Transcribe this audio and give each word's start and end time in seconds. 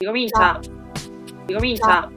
Ricomincia. 0.00 0.60
Ricomincia. 1.46 2.08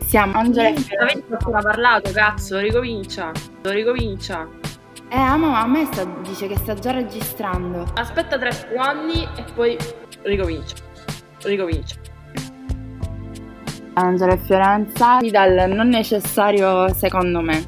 Siamo 0.00 0.38
Angela 0.40 0.70
e 0.70 0.72
ho 0.72 1.34
appena 1.36 1.60
parlato, 1.62 2.10
cazzo, 2.10 2.58
ricomincia. 2.58 3.30
Ricomincia. 3.62 4.48
Eh, 5.08 5.16
ah, 5.16 5.36
ma 5.36 5.60
a 5.60 5.66
me 5.68 5.84
sta- 5.84 6.04
dice 6.04 6.48
che 6.48 6.56
sta 6.56 6.74
già 6.74 6.90
registrando. 6.90 7.86
Aspetta 7.94 8.36
tre 8.40 8.50
secondi 8.50 9.22
e 9.36 9.44
poi 9.54 9.78
ricomincia. 10.22 10.74
Ricomincia. 11.42 11.94
Angela 13.92 14.32
e 14.32 14.38
Fiorenza 14.38 15.18
dal 15.20 15.70
non 15.70 15.90
necessario 15.90 16.92
secondo 16.92 17.40
me. 17.40 17.64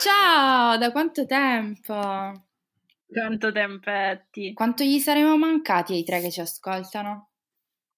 Ciao, 0.00 0.76
da 0.78 0.90
quanto 0.90 1.24
tempo? 1.26 2.44
Quanto 3.06 3.52
tempetti. 3.52 4.52
Quanto 4.52 4.84
gli 4.84 4.98
saremo 4.98 5.36
mancati 5.38 5.94
ai 5.94 6.04
tre 6.04 6.20
che 6.20 6.30
ci 6.30 6.40
ascoltano? 6.40 7.30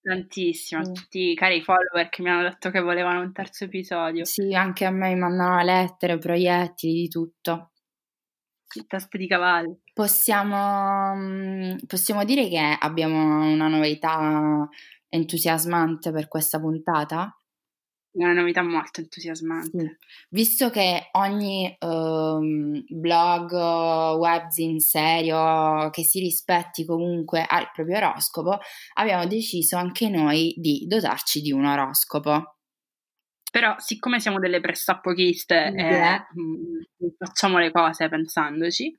Tantissimo. 0.01 0.83
Mm. 0.83 0.93
Tutti 0.93 1.31
i 1.31 1.35
cari 1.35 1.63
follower 1.63 2.09
che 2.09 2.23
mi 2.23 2.31
hanno 2.31 2.43
detto 2.43 2.71
che 2.71 2.81
volevano 2.81 3.21
un 3.21 3.33
terzo 3.33 3.65
episodio. 3.65 4.25
Sì, 4.25 4.55
anche 4.55 4.85
a 4.85 4.91
me 4.91 5.13
mi 5.13 5.21
mandano 5.21 5.63
lettere, 5.63 6.19
proiettili, 6.19 6.93
di 6.93 7.09
tutto. 7.09 7.73
Teste 8.87 9.19
di 9.19 9.27
cavalli. 9.27 9.77
Possiamo, 9.93 11.15
mm, 11.17 11.77
possiamo 11.87 12.25
dire 12.25 12.49
che 12.49 12.77
abbiamo 12.79 13.51
una 13.51 13.67
novità 13.67 14.69
entusiasmante 15.09 16.13
per 16.13 16.29
questa 16.29 16.61
puntata? 16.61 17.38
Una 18.13 18.33
novità 18.33 18.63
molto 18.63 19.01
entusiasmante. 19.01 19.99
Visto 20.31 20.71
che 20.71 21.09
ogni 21.13 21.77
ehm, 21.79 22.85
blog, 22.89 23.53
webzine 23.53 24.81
serio 24.81 25.91
che 25.91 26.03
si 26.03 26.19
rispetti 26.19 26.85
comunque 26.87 27.45
ha 27.47 27.61
il 27.61 27.71
proprio 27.73 27.99
oroscopo, 27.99 28.59
abbiamo 28.95 29.27
deciso 29.27 29.77
anche 29.77 30.09
noi 30.09 30.55
di 30.57 30.87
dotarci 30.89 31.43
di 31.43 31.53
un 31.53 31.67
oroscopo. 31.67 32.55
Però, 33.51 33.75
siccome 33.79 34.21
siamo 34.21 34.39
delle 34.39 34.61
pressapochiste 34.61 35.73
e 35.75 35.83
Yeah. 35.83 36.27
mm, 36.39 37.09
facciamo 37.19 37.59
le 37.59 37.71
cose 37.71 38.09
pensandoci, 38.09 38.95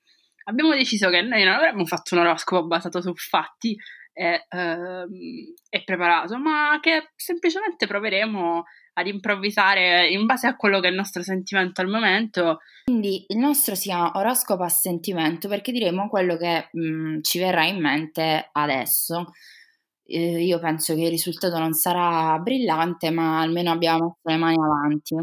abbiamo 0.46 0.74
deciso 0.74 1.10
che 1.10 1.22
noi 1.22 1.44
non 1.44 1.54
avremmo 1.54 1.86
fatto 1.86 2.16
un 2.16 2.22
oroscopo 2.22 2.66
basato 2.68 3.02
su 3.02 3.14
fatti 3.16 3.78
e, 4.20 4.46
ehm, 4.50 5.08
e 5.70 5.84
preparato, 5.86 6.38
ma 6.38 6.78
che 6.82 7.12
semplicemente 7.16 7.88
proveremo 7.88 8.64
ad 8.94 9.08
improvvisare 9.08 10.10
in 10.10 10.26
base 10.26 10.48
a 10.48 10.58
quello 10.58 10.82
che 10.82 10.88
è 10.88 10.90
il 10.90 10.98
nostro 10.98 11.24
sentimento 11.24 11.80
al 11.80 11.88
momento. 11.88 12.60
Quindi 12.84 13.24
il 13.30 13.38
nostro 13.38 13.76
si 13.76 13.88
chiama 13.88 14.12
oroscopo 14.16 14.64
a 14.64 14.68
sentimento 14.68 15.48
perché 15.48 15.72
diremo 15.72 16.10
quello 16.10 16.36
che 16.36 16.70
mm, 16.78 17.22
ci 17.22 17.40
verrà 17.40 17.66
in 17.66 17.80
mente 17.80 18.50
adesso. 18.52 19.32
Eh, 20.04 20.44
io 20.44 20.60
penso 20.60 20.96
che 20.96 21.04
il 21.04 21.10
risultato 21.10 21.58
non 21.58 21.72
sarà 21.72 22.38
brillante, 22.40 23.12
ma 23.12 23.40
almeno 23.40 23.72
abbiamo 23.72 24.18
messo 24.18 24.20
le 24.24 24.38
mani 24.38 24.58
avanti. 24.58 25.16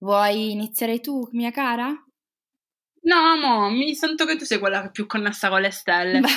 Vuoi 0.00 0.50
iniziare 0.50 1.00
tu, 1.00 1.26
mia 1.32 1.50
cara? 1.50 1.94
No, 3.06 3.36
mo, 3.40 3.70
mi 3.70 3.94
sento 3.94 4.26
che 4.26 4.36
tu 4.36 4.44
sei 4.44 4.58
quella 4.58 4.90
più 4.90 5.06
connessa 5.06 5.48
con 5.48 5.60
le 5.60 5.70
stelle. 5.70 6.20
Va, 6.20 6.28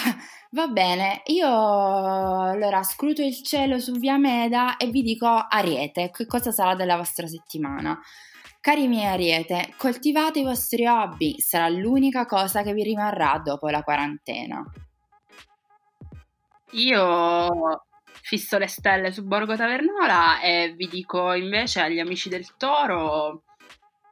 va 0.51 0.67
bene, 0.67 1.21
io 1.25 1.47
allora 1.47 2.81
scruto 2.83 3.21
il 3.21 3.43
cielo 3.43 3.79
su 3.79 3.93
Via 3.93 4.17
Meda 4.17 4.77
e 4.77 4.87
vi 4.87 5.01
dico 5.01 5.27
Ariete, 5.27 6.11
che 6.11 6.25
cosa 6.25 6.51
sarà 6.51 6.75
della 6.75 6.97
vostra 6.97 7.27
settimana. 7.27 7.99
Cari 8.61 8.87
miei 8.87 9.05
Ariete, 9.05 9.73
coltivate 9.77 10.39
i 10.39 10.43
vostri 10.43 10.85
hobby, 10.85 11.39
sarà 11.39 11.69
l'unica 11.69 12.25
cosa 12.25 12.61
che 12.61 12.73
vi 12.73 12.83
rimarrà 12.83 13.39
dopo 13.43 13.69
la 13.69 13.83
quarantena. 13.83 14.63
Io 16.71 17.85
fisso 18.21 18.57
le 18.57 18.67
stelle 18.67 19.11
su 19.11 19.25
Borgo 19.25 19.55
Tavernola 19.55 20.41
e 20.41 20.73
vi 20.75 20.87
dico 20.87 21.33
invece 21.33 21.81
agli 21.81 21.99
amici 21.99 22.29
del 22.29 22.55
Toro 22.57 23.43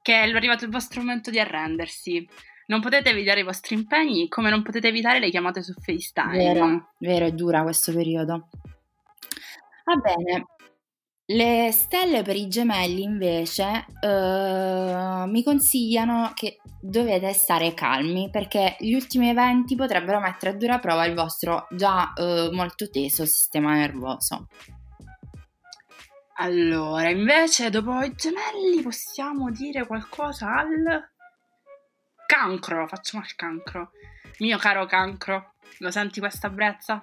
che 0.01 0.13
è 0.13 0.29
arrivato 0.29 0.63
il 0.63 0.71
vostro 0.71 1.01
momento 1.01 1.29
di 1.29 1.39
arrendersi. 1.39 2.27
Non 2.67 2.81
potete 2.81 3.09
evitare 3.09 3.41
i 3.41 3.43
vostri 3.43 3.75
impegni, 3.75 4.27
come 4.29 4.49
non 4.49 4.63
potete 4.63 4.87
evitare 4.87 5.19
le 5.19 5.29
chiamate 5.29 5.61
su 5.61 5.73
FaceTime. 5.73 6.37
Vero, 6.37 6.93
vero, 6.99 7.25
è 7.25 7.31
dura 7.31 7.63
questo 7.63 7.93
periodo. 7.93 8.49
Va 9.83 9.95
bene, 9.95 10.45
le 11.29 11.73
stelle 11.73 12.21
per 12.21 12.37
i 12.37 12.47
gemelli 12.47 13.01
invece 13.01 13.85
eh, 13.99 15.23
mi 15.27 15.43
consigliano 15.43 16.31
che 16.33 16.61
dovete 16.79 17.33
stare 17.33 17.73
calmi 17.73 18.29
perché 18.29 18.77
gli 18.79 18.93
ultimi 18.93 19.27
eventi 19.27 19.75
potrebbero 19.75 20.21
mettere 20.21 20.51
a 20.51 20.55
dura 20.55 20.79
prova 20.79 21.03
il 21.03 21.15
vostro 21.15 21.67
già 21.71 22.13
eh, 22.13 22.49
molto 22.53 22.89
teso 22.89 23.25
sistema 23.25 23.73
nervoso. 23.73 24.47
Allora, 26.35 27.09
invece, 27.09 27.71
dopo 27.71 28.01
i 28.03 28.13
gemelli 28.15 28.81
possiamo 28.81 29.51
dire 29.51 29.85
qualcosa 29.85 30.59
al 30.59 31.09
cancro. 32.27 32.85
Facciamo 32.87 33.23
al 33.23 33.33
cancro. 33.35 33.91
Mio 34.39 34.59
caro 34.59 34.85
cancro, 34.85 35.53
lo 35.79 35.89
senti 35.89 36.19
questa 36.19 36.49
brezza? 36.49 37.01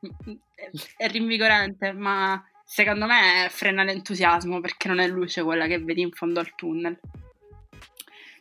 È- 0.00 0.70
È 0.96 1.08
rinvigorante, 1.08 1.92
ma 1.92 2.42
secondo 2.64 3.06
me 3.06 3.46
frena 3.50 3.84
l'entusiasmo 3.84 4.60
perché 4.60 4.88
non 4.88 4.98
è 4.98 5.06
luce 5.06 5.42
quella 5.44 5.66
che 5.68 5.78
vedi 5.78 6.00
in 6.00 6.10
fondo 6.10 6.40
al 6.40 6.54
tunnel. 6.56 6.98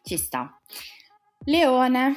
Ci 0.01 0.17
sta. 0.17 0.57
Leone. 1.45 2.15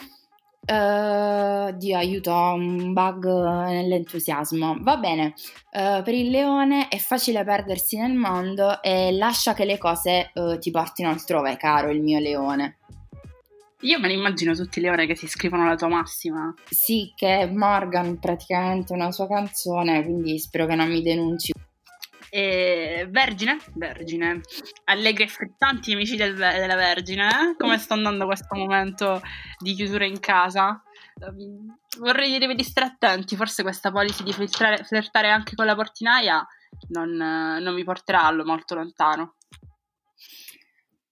Eh, 0.68 1.74
Dio 1.76 1.96
aiuto, 1.96 2.32
ho 2.32 2.54
un 2.54 2.92
bug 2.92 3.24
nell'entusiasmo. 3.26 4.76
Va 4.80 4.96
bene, 4.96 5.34
eh, 5.70 6.00
per 6.04 6.12
il 6.14 6.30
leone 6.30 6.88
è 6.88 6.98
facile 6.98 7.44
perdersi 7.44 7.96
nel 7.98 8.14
mondo 8.14 8.82
e 8.82 9.12
lascia 9.12 9.54
che 9.54 9.64
le 9.64 9.78
cose 9.78 10.30
eh, 10.32 10.58
ti 10.58 10.70
portino 10.72 11.08
altrove, 11.10 11.56
caro 11.56 11.90
il 11.90 12.00
mio 12.02 12.18
leone. 12.18 12.78
Io 13.86 14.00
me 14.00 14.08
ne 14.08 14.14
immagino 14.14 14.52
tutti 14.54 14.80
i 14.80 14.82
leoni 14.82 15.06
che 15.06 15.14
si 15.14 15.28
scrivono 15.28 15.64
la 15.66 15.76
tua 15.76 15.86
massima. 15.88 16.52
Sì, 16.68 17.12
che 17.14 17.38
è 17.40 17.46
Morgan 17.50 18.18
praticamente 18.18 18.92
una 18.92 19.12
sua 19.12 19.28
canzone, 19.28 20.02
quindi 20.02 20.38
spero 20.40 20.66
che 20.66 20.74
non 20.74 20.88
mi 20.88 21.02
denunci. 21.02 21.52
E 22.28 23.06
Vergine? 23.08 23.58
Vergine. 23.74 24.40
Allegri 24.86 25.22
e 25.22 25.28
frittanti 25.28 25.92
amici 25.92 26.16
del- 26.16 26.34
della 26.34 26.74
Vergine. 26.74 27.28
eh? 27.28 27.56
Come 27.56 27.78
sta 27.78 27.94
andando 27.94 28.26
questo 28.26 28.56
momento 28.56 29.20
di 29.58 29.74
chiusura 29.74 30.04
in 30.04 30.18
casa? 30.18 30.82
Vorrei 32.00 32.36
dire 32.36 32.54
di 32.54 32.64
stare 32.64 32.88
attenti, 32.88 33.36
forse 33.36 33.62
questa 33.62 33.92
policy 33.92 34.24
di 34.24 34.32
filtrare- 34.32 34.82
flirtare 34.84 35.30
anche 35.30 35.54
con 35.54 35.64
la 35.64 35.74
portinaia 35.76 36.44
non, 36.88 37.10
non 37.12 37.72
mi 37.74 37.84
porterà 37.84 38.24
allo 38.24 38.44
molto 38.44 38.74
lontano. 38.74 39.34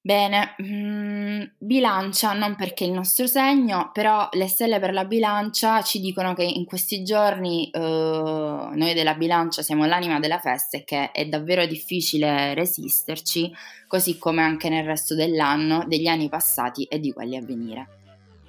Bene, 0.07 0.55
mm, 0.63 1.43
bilancia 1.57 2.35
non 2.35 2.57
perché 2.57 2.85
il 2.85 2.93
nostro 2.93 3.27
segno, 3.27 3.89
però 3.91 4.29
le 4.33 4.49
stelle 4.49 4.79
per 4.79 4.93
la 4.93 5.07
bilancia 5.07 5.81
ci 5.81 5.99
dicono 5.99 6.35
che 6.35 6.43
in 6.43 6.67
questi 6.67 7.03
giorni 7.03 7.71
eh, 7.71 7.81
noi 7.81 8.93
della 8.93 9.15
bilancia 9.15 9.63
siamo 9.63 9.87
l'anima 9.87 10.21
della 10.21 10.39
festa 10.39 10.77
e 10.77 10.85
che 10.85 11.11
è 11.11 11.25
davvero 11.25 11.65
difficile 11.65 12.53
resisterci, 12.53 13.51
così 13.87 14.19
come 14.19 14.43
anche 14.43 14.69
nel 14.69 14.85
resto 14.85 15.15
dell'anno, 15.15 15.87
degli 15.87 16.07
anni 16.07 16.29
passati 16.29 16.85
e 16.85 17.01
di 17.01 17.11
quelli 17.11 17.39
a 17.39 17.43
venire. 17.43 17.89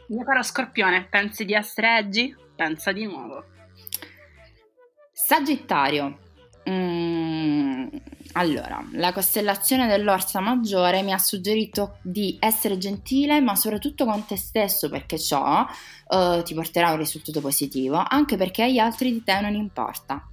Mio 0.08 0.26
caro 0.26 0.44
Scorpione, 0.44 1.08
pensi 1.10 1.46
di 1.46 1.54
essere 1.54 2.00
Eggi? 2.00 2.36
Pensa 2.54 2.92
di 2.92 3.06
nuovo. 3.06 3.46
Sagittario. 5.14 6.20
Mm, 6.70 7.25
allora, 8.38 8.86
la 8.92 9.14
costellazione 9.14 9.88
dell'Orsa 9.88 10.42
Maggiore 10.42 11.02
mi 11.04 11.14
ha 11.14 11.18
suggerito 11.18 12.00
di 12.02 12.36
essere 12.40 12.78
gentile, 12.78 13.40
ma 13.40 13.56
soprattutto 13.56 14.04
con 14.06 14.26
te 14.26 14.36
stesso, 14.36 14.90
perché 14.90 15.18
ciò 15.18 15.66
eh, 16.10 16.42
ti 16.44 16.54
porterà 16.54 16.90
a 16.90 16.92
un 16.92 16.98
risultato 16.98 17.40
positivo, 17.40 18.04
anche 18.06 18.36
perché 18.36 18.64
agli 18.64 18.78
altri 18.78 19.14
di 19.14 19.24
te 19.24 19.40
non 19.40 19.54
importa. 19.54 20.28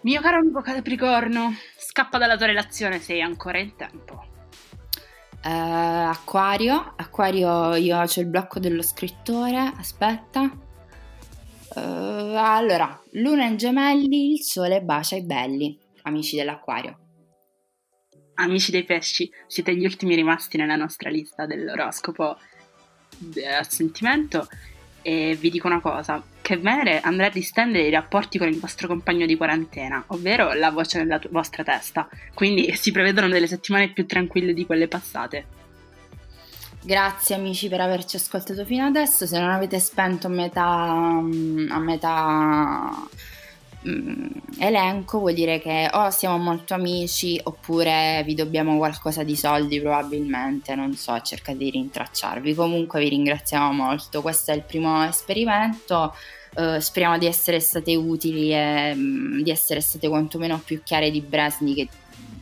Mio 0.00 0.20
caro 0.20 0.38
amico 0.38 0.60
Capricorno, 0.62 1.54
scappa 1.78 2.18
dalla 2.18 2.36
tua 2.36 2.46
relazione, 2.46 2.98
sei 2.98 3.22
ancora 3.22 3.58
in 3.58 3.76
tempo. 3.76 4.26
Eh, 5.44 5.50
acquario, 5.50 6.94
Acquario, 6.96 7.76
io 7.76 7.98
ho 7.98 8.04
il 8.16 8.26
blocco 8.26 8.58
dello 8.58 8.82
scrittore, 8.82 9.72
aspetta. 9.76 10.50
Eh, 11.76 12.36
allora, 12.36 13.00
Luna 13.12 13.44
in 13.44 13.56
gemelli, 13.56 14.32
il 14.32 14.42
sole 14.42 14.82
bacia 14.82 15.16
i 15.16 15.22
belli, 15.22 15.78
amici 16.04 16.36
dell'Acquario. 16.36 16.98
Amici 18.36 18.70
dei 18.70 18.84
pesci, 18.84 19.30
siete 19.46 19.76
gli 19.76 19.84
ultimi 19.84 20.14
rimasti 20.14 20.56
nella 20.56 20.76
nostra 20.76 21.10
lista 21.10 21.46
dell'oroscopo 21.46 22.36
eh, 23.34 23.46
a 23.46 23.62
sentimento 23.62 24.48
e 25.02 25.36
vi 25.38 25.50
dico 25.50 25.66
una 25.66 25.80
cosa, 25.80 26.22
che 26.40 26.56
Venere 26.56 27.00
andrà 27.00 27.26
a 27.26 27.30
distendere 27.30 27.86
i 27.86 27.90
rapporti 27.90 28.38
con 28.38 28.48
il 28.48 28.58
vostro 28.58 28.88
compagno 28.88 29.26
di 29.26 29.36
quarantena, 29.36 30.02
ovvero 30.08 30.54
la 30.54 30.70
voce 30.70 30.98
nella 30.98 31.18
tu- 31.18 31.28
vostra 31.28 31.62
testa, 31.62 32.08
quindi 32.32 32.74
si 32.74 32.90
prevedono 32.90 33.28
delle 33.28 33.46
settimane 33.46 33.92
più 33.92 34.06
tranquille 34.06 34.54
di 34.54 34.64
quelle 34.64 34.88
passate. 34.88 35.46
Grazie 36.82 37.34
amici 37.34 37.68
per 37.68 37.80
averci 37.80 38.16
ascoltato 38.16 38.64
fino 38.64 38.84
adesso. 38.84 39.26
Se 39.26 39.38
non 39.38 39.50
avete 39.50 39.78
spento 39.78 40.26
a 40.26 40.30
metà, 40.30 41.20
mm, 41.20 41.70
a 41.70 41.78
metà 41.78 43.08
elenco, 44.58 45.18
vuol 45.18 45.34
dire 45.34 45.60
che 45.60 45.90
o 45.92 46.10
siamo 46.10 46.38
molto 46.38 46.74
amici 46.74 47.38
oppure 47.42 48.22
vi 48.24 48.34
dobbiamo 48.34 48.76
qualcosa 48.78 49.22
di 49.22 49.36
soldi 49.36 49.80
probabilmente. 49.80 50.74
Non 50.74 50.94
so, 50.94 51.20
cercate 51.20 51.58
di 51.58 51.70
rintracciarvi. 51.70 52.54
Comunque 52.54 53.00
vi 53.00 53.10
ringraziamo 53.10 53.72
molto. 53.72 54.22
Questo 54.22 54.52
è 54.52 54.54
il 54.54 54.62
primo 54.62 55.04
esperimento. 55.04 56.14
Uh, 56.54 56.78
speriamo 56.78 57.18
di 57.18 57.26
essere 57.26 57.58
state 57.58 57.96
utili 57.96 58.52
e 58.52 58.92
um, 58.94 59.42
di 59.42 59.50
essere 59.50 59.80
state 59.80 60.08
quantomeno 60.08 60.60
più 60.64 60.84
chiare 60.84 61.10
di 61.10 61.20
Bresni 61.20 61.74
che 61.74 61.88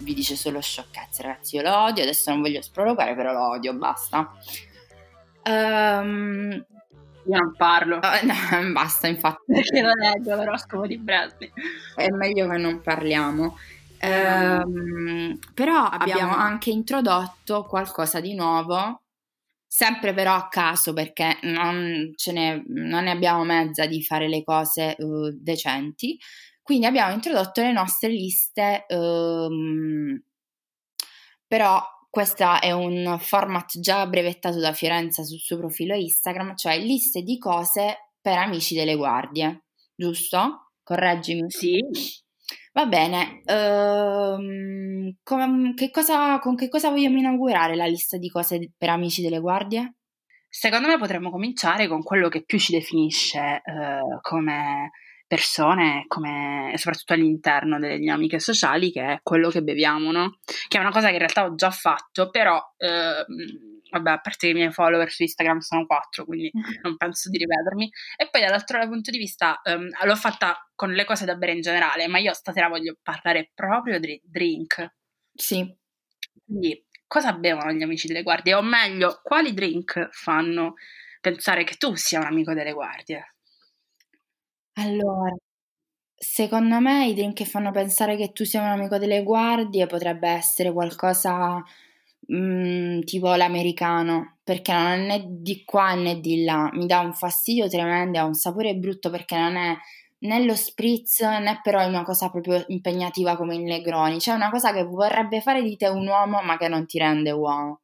vi 0.00 0.12
dice 0.12 0.36
solo 0.36 0.60
sciocchezze, 0.60 1.22
ragazzi. 1.22 1.56
Io 1.56 1.62
lo 1.62 1.76
odio, 1.84 2.02
adesso 2.02 2.30
non 2.30 2.42
voglio 2.42 2.60
sprologare, 2.60 3.14
però 3.14 3.32
lo 3.32 3.50
odio, 3.52 3.72
basta. 3.74 4.32
Um, 5.44 6.64
io 7.26 7.38
non 7.38 7.54
parlo. 7.56 7.96
Uh, 7.96 8.26
no, 8.26 8.72
basta, 8.72 9.06
infatti. 9.06 9.52
Perché 9.52 9.80
lo 9.80 9.92
leggo 9.94 10.34
l'oroscopo 10.34 10.86
di 10.86 10.98
Bradley. 10.98 11.52
È 11.94 12.08
meglio 12.10 12.48
che 12.48 12.56
non 12.56 12.80
parliamo. 12.80 13.56
Um, 14.02 15.38
però 15.54 15.84
abbiamo... 15.84 16.22
abbiamo 16.22 16.34
anche 16.34 16.70
introdotto 16.70 17.64
qualcosa 17.64 18.20
di 18.20 18.34
nuovo, 18.34 19.02
sempre 19.66 20.12
però 20.12 20.34
a 20.34 20.48
caso 20.48 20.92
perché 20.92 21.38
non, 21.42 22.12
ne, 22.32 22.64
non 22.66 23.04
ne 23.04 23.10
abbiamo 23.10 23.44
mezza 23.44 23.86
di 23.86 24.02
fare 24.02 24.28
le 24.28 24.42
cose 24.42 24.96
uh, 24.98 25.30
decenti. 25.30 26.18
Quindi 26.60 26.86
abbiamo 26.86 27.12
introdotto 27.12 27.60
le 27.60 27.72
nostre 27.72 28.08
liste, 28.08 28.86
um, 28.88 30.20
però 31.46 31.82
questo 32.12 32.60
è 32.60 32.72
un 32.72 33.16
format 33.18 33.78
già 33.80 34.06
brevettato 34.06 34.58
da 34.58 34.74
Fiorenza 34.74 35.22
sul 35.22 35.38
suo 35.38 35.56
profilo 35.56 35.94
Instagram, 35.94 36.54
cioè 36.56 36.78
liste 36.78 37.22
di 37.22 37.38
cose 37.38 38.10
per 38.20 38.36
amici 38.36 38.74
delle 38.74 38.96
guardie, 38.96 39.64
giusto? 39.94 40.72
Correggimi. 40.82 41.50
Sì. 41.50 41.80
Va 42.74 42.84
bene, 42.84 43.40
um, 43.46 45.10
com- 45.22 45.72
che 45.72 45.90
cosa, 45.90 46.38
con 46.38 46.54
che 46.54 46.68
cosa 46.68 46.90
vogliamo 46.90 47.16
inaugurare 47.16 47.76
la 47.76 47.86
lista 47.86 48.18
di 48.18 48.28
cose 48.28 48.72
per 48.76 48.90
amici 48.90 49.22
delle 49.22 49.40
guardie? 49.40 49.94
Secondo 50.50 50.88
me 50.88 50.98
potremmo 50.98 51.30
cominciare 51.30 51.88
con 51.88 52.02
quello 52.02 52.28
che 52.28 52.44
più 52.44 52.58
ci 52.58 52.72
definisce 52.72 53.62
uh, 53.64 54.20
come 54.20 54.90
persone, 55.32 56.04
come, 56.08 56.74
soprattutto 56.76 57.14
all'interno 57.14 57.78
delle 57.78 57.96
dinamiche 57.96 58.38
sociali, 58.38 58.92
che 58.92 59.00
è 59.00 59.20
quello 59.22 59.48
che 59.48 59.62
beviamo, 59.62 60.12
no? 60.12 60.40
Che 60.68 60.76
è 60.76 60.80
una 60.80 60.90
cosa 60.90 61.06
che 61.06 61.14
in 61.14 61.20
realtà 61.20 61.46
ho 61.46 61.54
già 61.54 61.70
fatto, 61.70 62.28
però, 62.28 62.62
eh, 62.76 63.24
vabbè, 63.90 64.10
a 64.10 64.20
parte 64.20 64.36
che 64.36 64.48
i 64.48 64.52
miei 64.52 64.70
follower 64.70 65.10
su 65.10 65.22
Instagram 65.22 65.60
sono 65.60 65.86
quattro, 65.86 66.26
quindi 66.26 66.50
non 66.82 66.98
penso 66.98 67.30
di 67.30 67.38
ripetermi. 67.38 67.90
E 68.18 68.28
poi 68.30 68.42
dall'altro 68.42 68.86
punto 68.86 69.10
di 69.10 69.16
vista 69.16 69.58
um, 69.64 69.88
l'ho 70.04 70.16
fatta 70.16 70.68
con 70.74 70.92
le 70.92 71.06
cose 71.06 71.24
da 71.24 71.34
bere 71.34 71.52
in 71.52 71.62
generale, 71.62 72.08
ma 72.08 72.18
io 72.18 72.34
stasera 72.34 72.68
voglio 72.68 72.98
parlare 73.02 73.52
proprio 73.54 73.98
di 73.98 74.20
drink. 74.22 74.96
Sì. 75.32 75.66
Quindi, 76.44 76.84
cosa 77.06 77.32
bevono 77.32 77.72
gli 77.72 77.82
amici 77.82 78.06
delle 78.06 78.22
guardie? 78.22 78.52
O 78.52 78.60
meglio, 78.60 79.18
quali 79.22 79.54
drink 79.54 80.10
fanno 80.10 80.74
pensare 81.22 81.64
che 81.64 81.76
tu 81.76 81.94
sia 81.94 82.20
un 82.20 82.26
amico 82.26 82.52
delle 82.52 82.74
guardie? 82.74 83.31
Allora, 84.76 85.34
secondo 86.14 86.80
me 86.80 87.06
i 87.08 87.14
drink 87.14 87.34
che 87.34 87.44
fanno 87.44 87.70
pensare 87.72 88.16
che 88.16 88.32
tu 88.32 88.44
sia 88.44 88.62
un 88.62 88.68
amico 88.68 88.98
delle 88.98 89.22
guardie 89.22 89.86
potrebbe 89.86 90.28
essere 90.28 90.72
qualcosa 90.72 91.62
mm, 92.34 93.00
tipo 93.02 93.34
l'americano, 93.34 94.38
perché 94.44 94.72
non 94.72 94.86
è 94.92 94.96
né 94.98 95.24
di 95.28 95.64
qua 95.64 95.94
né 95.94 96.20
di 96.20 96.44
là, 96.44 96.70
mi 96.74 96.86
dà 96.86 97.00
un 97.00 97.14
fastidio 97.14 97.68
tremendo, 97.68 98.18
ha 98.18 98.24
un 98.24 98.34
sapore 98.34 98.74
brutto 98.76 99.10
perché 99.10 99.36
non 99.38 99.56
è 99.56 99.76
né 100.20 100.44
lo 100.44 100.54
spritz 100.54 101.20
né 101.20 101.60
però 101.62 101.80
è 101.80 101.84
una 101.86 102.04
cosa 102.04 102.30
proprio 102.30 102.64
impegnativa 102.68 103.36
come 103.36 103.56
il 103.56 103.62
Negroni, 103.62 104.20
cioè 104.20 104.34
una 104.36 104.50
cosa 104.50 104.72
che 104.72 104.84
vorrebbe 104.84 105.40
fare 105.42 105.62
di 105.62 105.76
te 105.76 105.88
un 105.88 106.06
uomo 106.06 106.40
ma 106.42 106.56
che 106.58 106.68
non 106.68 106.86
ti 106.86 106.98
rende 106.98 107.30
uomo. 107.32 107.80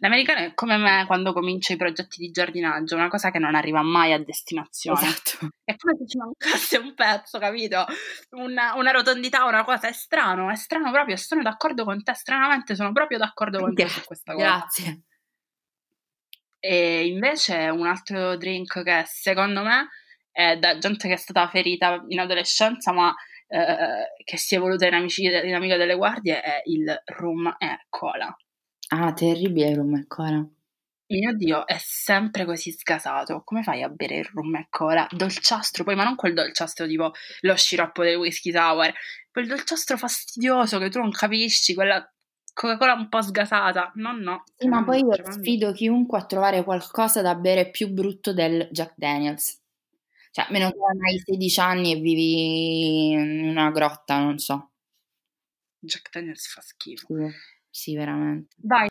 L'americano 0.00 0.40
è 0.40 0.54
come 0.54 0.76
me 0.76 1.04
quando 1.06 1.32
comincio 1.32 1.72
i 1.72 1.76
progetti 1.76 2.20
di 2.20 2.30
giardinaggio, 2.30 2.94
una 2.94 3.08
cosa 3.08 3.30
che 3.30 3.38
non 3.38 3.54
arriva 3.54 3.82
mai 3.82 4.12
a 4.12 4.22
destinazione. 4.22 5.00
Esatto. 5.00 5.48
È 5.64 5.74
come 5.76 5.96
se 5.98 6.06
ci 6.06 6.18
mancasse 6.18 6.78
un 6.78 6.94
pezzo, 6.94 7.38
capito? 7.38 7.84
Una, 8.30 8.74
una 8.74 8.90
rotondità, 8.92 9.44
una 9.44 9.64
cosa. 9.64 9.88
È 9.88 9.92
strano, 9.92 10.50
è 10.50 10.56
strano 10.56 10.92
proprio. 10.92 11.16
Sono 11.16 11.42
d'accordo 11.42 11.84
con 11.84 12.02
te. 12.02 12.14
Stranamente 12.14 12.76
sono 12.76 12.92
proprio 12.92 13.18
d'accordo 13.18 13.58
con 13.58 13.74
te 13.74 13.88
su 13.88 14.02
questa 14.04 14.34
cosa. 14.34 14.46
Grazie. 14.46 15.02
E 16.60 17.06
invece 17.06 17.68
un 17.68 17.86
altro 17.86 18.36
drink 18.36 18.82
che 18.82 19.02
secondo 19.06 19.62
me 19.62 19.88
è 20.30 20.56
da 20.58 20.78
gente 20.78 21.08
che 21.08 21.14
è 21.14 21.18
stata 21.18 21.48
ferita 21.48 22.04
in 22.08 22.20
adolescenza, 22.20 22.92
ma 22.92 23.12
eh, 23.48 24.12
che 24.24 24.36
si 24.36 24.54
è 24.54 24.58
evoluta 24.58 24.86
in, 24.86 24.94
amici, 24.94 25.24
in 25.24 25.54
amica 25.54 25.76
delle 25.76 25.96
guardie, 25.96 26.40
è 26.40 26.62
il 26.64 27.02
rum 27.06 27.54
e 27.58 27.86
cola. 27.88 28.36
Ah, 28.90 29.12
terribile 29.12 29.68
il 29.68 29.76
rum 29.76 29.94
e 29.96 30.06
cola. 30.06 30.48
Mio 31.10 31.36
Dio, 31.36 31.66
è 31.66 31.76
sempre 31.78 32.44
così 32.44 32.70
sgasato. 32.70 33.42
Come 33.44 33.62
fai 33.62 33.82
a 33.82 33.88
bere 33.88 34.18
il 34.18 34.24
rum 34.24 34.54
e 34.56 34.66
cola? 34.70 35.06
Dolciastro, 35.10 35.84
poi, 35.84 35.94
ma 35.94 36.04
non 36.04 36.16
quel 36.16 36.34
dolciastro 36.34 36.86
tipo 36.86 37.12
lo 37.40 37.56
sciroppo 37.56 38.02
del 38.02 38.16
whisky 38.16 38.50
sour, 38.52 38.92
quel 39.30 39.46
dolciastro 39.46 39.96
fastidioso 39.96 40.78
che 40.78 40.90
tu 40.90 40.98
non 40.98 41.10
capisci, 41.10 41.74
quella 41.74 42.06
Coca-Cola 42.52 42.94
un 42.94 43.08
po' 43.08 43.22
sgasata. 43.22 43.92
No, 43.94 44.12
no. 44.12 44.44
Sì, 44.56 44.68
ma 44.68 44.82
poi 44.84 45.00
io 45.00 45.32
sfido 45.32 45.72
chiunque 45.72 46.18
a 46.18 46.26
trovare 46.26 46.64
qualcosa 46.64 47.22
da 47.22 47.34
bere 47.34 47.70
più 47.70 47.88
brutto 47.88 48.34
del 48.34 48.68
Jack 48.70 48.94
Daniels. 48.96 49.60
Cioè, 50.30 50.46
meno 50.50 50.70
che 50.70 50.76
hai 51.06 51.18
16 51.24 51.60
anni 51.60 51.92
e 51.92 52.00
vivi 52.00 53.10
in 53.10 53.48
una 53.48 53.70
grotta, 53.70 54.18
non 54.18 54.38
so. 54.38 54.72
Jack 55.78 56.10
Daniels 56.10 56.48
fa 56.48 56.60
schifo. 56.60 57.06
Sì. 57.06 57.56
Sì, 57.78 57.94
veramente. 57.94 58.56
Vai. 58.62 58.88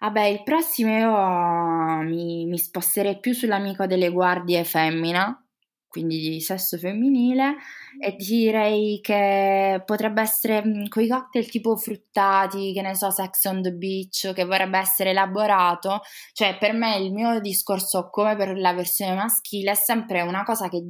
Vabbè, 0.00 0.22
il 0.26 0.42
prossimo 0.44 0.90
io 0.96 2.02
mi, 2.08 2.46
mi 2.46 2.58
sposterei 2.58 3.18
più 3.18 3.32
sull'amico 3.34 3.86
delle 3.86 4.10
guardie 4.10 4.62
femmina, 4.64 5.44
quindi 5.88 6.18
di 6.20 6.40
sesso 6.40 6.78
femminile, 6.78 7.56
e 8.00 8.14
direi 8.16 9.00
che 9.02 9.82
potrebbe 9.84 10.20
essere 10.22 10.64
mm, 10.64 10.84
quei 10.88 11.08
cocktail 11.08 11.48
tipo 11.50 11.76
fruttati, 11.76 12.72
che 12.72 12.82
ne 12.82 12.94
so, 12.94 13.10
Sex 13.10 13.44
on 13.46 13.62
the 13.62 13.72
Beach, 13.72 14.32
che 14.34 14.44
vorrebbe 14.44 14.78
essere 14.78 15.10
elaborato. 15.10 16.00
Cioè, 16.32 16.56
per 16.58 16.74
me 16.74 16.96
il 16.98 17.12
mio 17.12 17.40
discorso, 17.40 18.08
come 18.10 18.36
per 18.36 18.56
la 18.56 18.72
versione 18.74 19.14
maschile, 19.16 19.72
è 19.72 19.74
sempre 19.74 20.20
una 20.22 20.44
cosa 20.44 20.68
che 20.68 20.84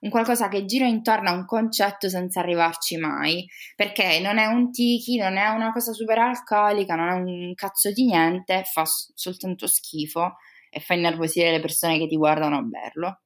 un 0.00 0.10
qualcosa 0.10 0.48
che 0.48 0.64
gira 0.64 0.86
intorno 0.86 1.28
a 1.28 1.32
un 1.32 1.44
concetto 1.44 2.08
senza 2.08 2.40
arrivarci 2.40 2.96
mai, 2.96 3.46
perché 3.76 4.18
non 4.20 4.38
è 4.38 4.46
un 4.46 4.70
tiki, 4.70 5.16
non 5.16 5.36
è 5.36 5.48
una 5.48 5.72
cosa 5.72 5.92
super 5.92 6.18
alcolica, 6.18 6.94
non 6.94 7.08
è 7.08 7.12
un 7.12 7.54
cazzo 7.54 7.92
di 7.92 8.06
niente, 8.06 8.64
fa 8.64 8.84
soltanto 8.86 9.66
schifo 9.66 10.36
e 10.70 10.80
fa 10.80 10.94
innervosire 10.94 11.50
le 11.50 11.60
persone 11.60 11.98
che 11.98 12.06
ti 12.06 12.16
guardano 12.16 12.56
a 12.56 12.62
berlo. 12.62 13.20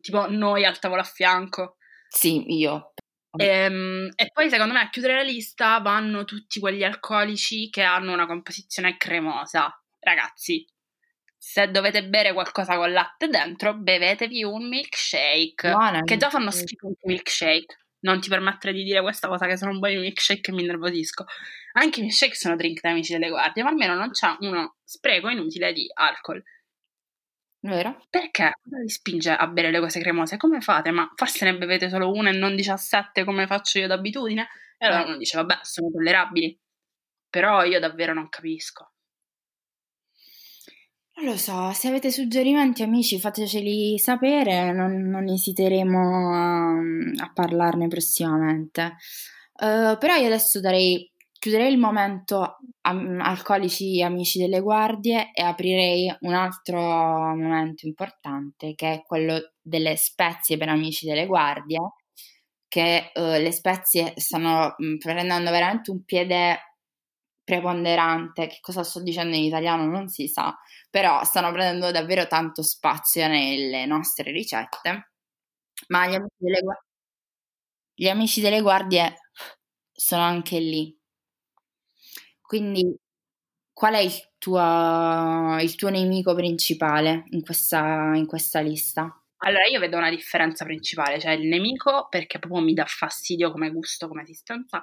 Tipo 0.00 0.28
noi 0.28 0.64
al 0.64 0.78
tavolo 0.78 1.00
a 1.00 1.04
fianco. 1.04 1.76
Sì, 2.08 2.44
io. 2.58 2.92
E, 3.36 3.46
ehm, 3.46 4.10
e, 4.14 4.30
poi 4.32 4.48
secondo 4.48 4.74
me 4.74 4.80
a 4.80 4.90
chiudere 4.90 5.14
la 5.14 5.22
lista 5.22 5.78
vanno 5.80 6.24
tutti 6.24 6.60
quegli 6.60 6.84
alcolici 6.84 7.68
che 7.70 7.82
hanno 7.82 8.12
una 8.12 8.26
composizione 8.26 8.96
cremosa. 8.96 9.76
Ragazzi, 9.98 10.64
se 11.46 11.70
dovete 11.70 12.08
bere 12.08 12.32
qualcosa 12.32 12.74
con 12.76 12.90
latte 12.90 13.28
dentro, 13.28 13.74
bevetevi 13.74 14.42
un 14.44 14.66
milkshake. 14.66 15.70
Buona, 15.70 16.00
che 16.02 16.16
già 16.16 16.30
fanno 16.30 16.50
schifo 16.50 16.88
i 16.88 16.96
milkshake. 17.02 17.80
Non 18.00 18.18
ti 18.18 18.30
permettere 18.30 18.72
di 18.72 18.82
dire 18.82 19.02
questa 19.02 19.28
cosa 19.28 19.46
che 19.46 19.58
sono 19.58 19.78
buoni 19.78 19.96
i 19.96 19.98
milkshake 19.98 20.50
e 20.50 20.54
mi 20.54 20.64
nervosisco. 20.64 21.26
Anche 21.72 22.00
i 22.00 22.02
milkshake 22.04 22.34
sono 22.34 22.56
drink 22.56 22.80
da 22.80 22.90
amici 22.90 23.12
delle 23.12 23.28
guardie, 23.28 23.62
ma 23.62 23.68
almeno 23.68 23.94
non 23.94 24.10
c'è 24.10 24.34
uno 24.40 24.76
spreco 24.82 25.28
inutile 25.28 25.74
di 25.74 25.86
alcol. 25.92 26.42
Vero? 27.60 28.02
Perché? 28.08 28.54
Cosa 28.62 28.80
vi 28.80 28.88
spinge 28.88 29.30
a 29.30 29.46
bere 29.46 29.70
le 29.70 29.80
cose 29.80 30.00
cremose? 30.00 30.38
Come 30.38 30.62
fate? 30.62 30.90
Ma 30.92 31.12
forse 31.14 31.44
ne 31.44 31.58
bevete 31.58 31.90
solo 31.90 32.10
una 32.10 32.30
e 32.30 32.32
non 32.32 32.56
17 32.56 33.22
come 33.22 33.46
faccio 33.46 33.78
io 33.78 33.86
d'abitudine? 33.86 34.48
E 34.78 34.86
allora 34.86 35.04
uno 35.04 35.18
dice, 35.18 35.36
vabbè, 35.36 35.58
sono 35.60 35.90
tollerabili. 35.90 36.58
Però 37.28 37.64
io 37.64 37.78
davvero 37.80 38.14
non 38.14 38.30
capisco. 38.30 38.93
Non 41.16 41.26
lo 41.26 41.36
so, 41.36 41.70
se 41.72 41.86
avete 41.88 42.10
suggerimenti 42.10 42.82
amici 42.82 43.20
fateceli 43.20 43.98
sapere, 44.00 44.72
non, 44.72 45.08
non 45.08 45.28
esiteremo 45.28 46.34
a, 46.34 46.70
a, 47.24 47.32
parlarne 47.32 47.86
prossimamente. 47.86 48.96
Uh, 49.52 49.96
però 49.98 50.16
io 50.16 50.26
adesso 50.26 50.60
darei, 50.60 51.08
chiuderei 51.38 51.70
il 51.70 51.78
momento 51.78 52.56
alcolici 52.80 54.02
amici 54.02 54.40
delle 54.40 54.60
guardie 54.60 55.30
e 55.32 55.42
aprirei 55.42 56.12
un 56.22 56.34
altro 56.34 56.80
momento 56.80 57.86
importante 57.86 58.74
che 58.74 58.92
è 58.94 59.02
quello 59.02 59.52
delle 59.62 59.94
spezie 59.96 60.56
per 60.56 60.68
amici 60.68 61.06
delle 61.06 61.26
guardie, 61.26 61.78
che 62.66 63.12
uh, 63.14 63.20
le 63.20 63.52
spezie 63.52 64.14
stanno 64.16 64.74
mh, 64.76 64.96
prendendo 64.96 65.50
veramente 65.52 65.92
un 65.92 66.02
piede 66.02 66.58
preponderante, 67.44 68.46
che 68.46 68.58
cosa 68.60 68.82
sto 68.82 69.02
dicendo 69.02 69.36
in 69.36 69.44
italiano 69.44 69.84
non 69.86 70.08
si 70.08 70.26
sa, 70.28 70.56
però 70.90 71.22
stanno 71.24 71.52
prendendo 71.52 71.90
davvero 71.90 72.26
tanto 72.26 72.62
spazio 72.62 73.28
nelle 73.28 73.86
nostre 73.86 74.32
ricette. 74.32 75.12
Ma 75.88 76.06
gli 76.08 76.14
amici 76.14 76.34
delle, 76.38 76.60
gua- 76.60 76.84
gli 77.94 78.08
amici 78.08 78.40
delle 78.40 78.60
guardie 78.60 79.14
sono 79.92 80.22
anche 80.22 80.58
lì. 80.58 80.96
Quindi, 82.40 82.96
qual 83.72 83.94
è 83.94 83.98
il 83.98 84.12
tuo, 84.38 85.58
il 85.60 85.74
tuo 85.74 85.88
nemico 85.88 86.34
principale 86.34 87.24
in 87.30 87.42
questa, 87.42 88.12
in 88.14 88.26
questa 88.26 88.60
lista? 88.60 89.20
Allora, 89.38 89.66
io 89.66 89.80
vedo 89.80 89.96
una 89.96 90.10
differenza 90.10 90.64
principale, 90.64 91.20
cioè 91.20 91.32
il 91.32 91.46
nemico 91.46 92.06
perché 92.08 92.38
proprio 92.38 92.62
mi 92.62 92.72
dà 92.74 92.84
fastidio 92.86 93.50
come 93.50 93.70
gusto, 93.70 94.08
come 94.08 94.22
esistenza, 94.22 94.82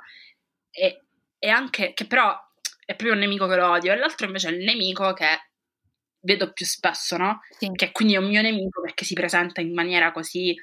e, 0.69 1.05
e 1.39 1.49
anche 1.49 1.93
che 1.93 2.05
però 2.05 2.35
è 2.85 2.95
proprio 2.95 3.13
un 3.13 3.19
nemico 3.19 3.47
che 3.47 3.55
lo 3.55 3.69
odio, 3.69 3.93
e 3.93 3.97
l'altro 3.97 4.25
invece 4.25 4.49
è 4.49 4.51
il 4.51 4.63
nemico 4.63 5.13
che 5.13 5.51
vedo 6.21 6.51
più 6.53 6.65
spesso, 6.65 7.17
no? 7.17 7.39
Sì. 7.57 7.71
Che 7.71 7.91
quindi 7.91 8.15
è 8.15 8.17
un 8.17 8.27
mio 8.27 8.41
nemico 8.41 8.81
perché 8.81 9.05
si 9.05 9.13
presenta 9.13 9.61
in 9.61 9.73
maniera 9.73 10.11
così 10.11 10.55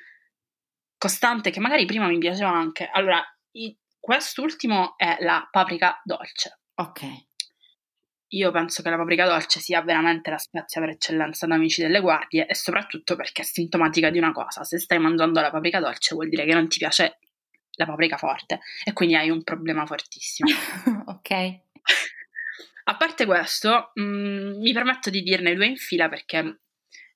costante 0.97 1.51
che 1.51 1.61
magari 1.61 1.85
prima 1.85 2.07
mi 2.09 2.19
piaceva 2.19 2.51
anche. 2.51 2.89
Allora, 2.93 3.23
i- 3.53 3.77
quest'ultimo 3.99 4.95
è 4.97 5.17
la 5.21 5.47
paprika 5.51 6.01
dolce. 6.05 6.61
Ok. 6.75 7.27
Io 8.33 8.51
penso 8.51 8.83
che 8.83 8.91
la 8.91 8.97
paprika 8.97 9.27
dolce 9.27 9.59
sia 9.59 9.81
veramente 9.81 10.29
la 10.31 10.37
spezia 10.37 10.81
per 10.83 10.91
eccellenza 10.91 11.47
da 11.47 11.55
amici 11.55 11.81
delle 11.81 12.01
guardie 12.01 12.47
e 12.47 12.55
soprattutto 12.55 13.17
perché 13.17 13.41
è 13.43 13.45
sintomatica 13.45 14.11
di 14.11 14.19
una 14.19 14.33
cosa. 14.33 14.65
Se 14.65 14.79
stai 14.79 14.99
mangiando 14.99 15.41
la 15.41 15.51
paprika 15.51 15.81
dolce 15.81 16.15
vuol 16.15 16.29
dire 16.29 16.45
che 16.45 16.53
non 16.53 16.69
ti 16.69 16.79
piace 16.79 17.19
la 17.79 17.87
paprika 17.87 18.17
forte 18.19 18.61
e 18.85 18.93
quindi 18.93 19.15
hai 19.15 19.31
un 19.31 19.43
problema 19.43 19.87
fortissimo. 19.87 20.51
ok. 21.07 21.61
A 22.89 22.97
parte 22.97 23.27
questo, 23.27 23.91
mh, 23.95 24.61
mi 24.61 24.73
permetto 24.73 25.11
di 25.11 25.23
dirne 25.23 25.55
due 25.55 25.67
in 25.67 25.77
fila 25.77 26.09
perché 26.09 26.61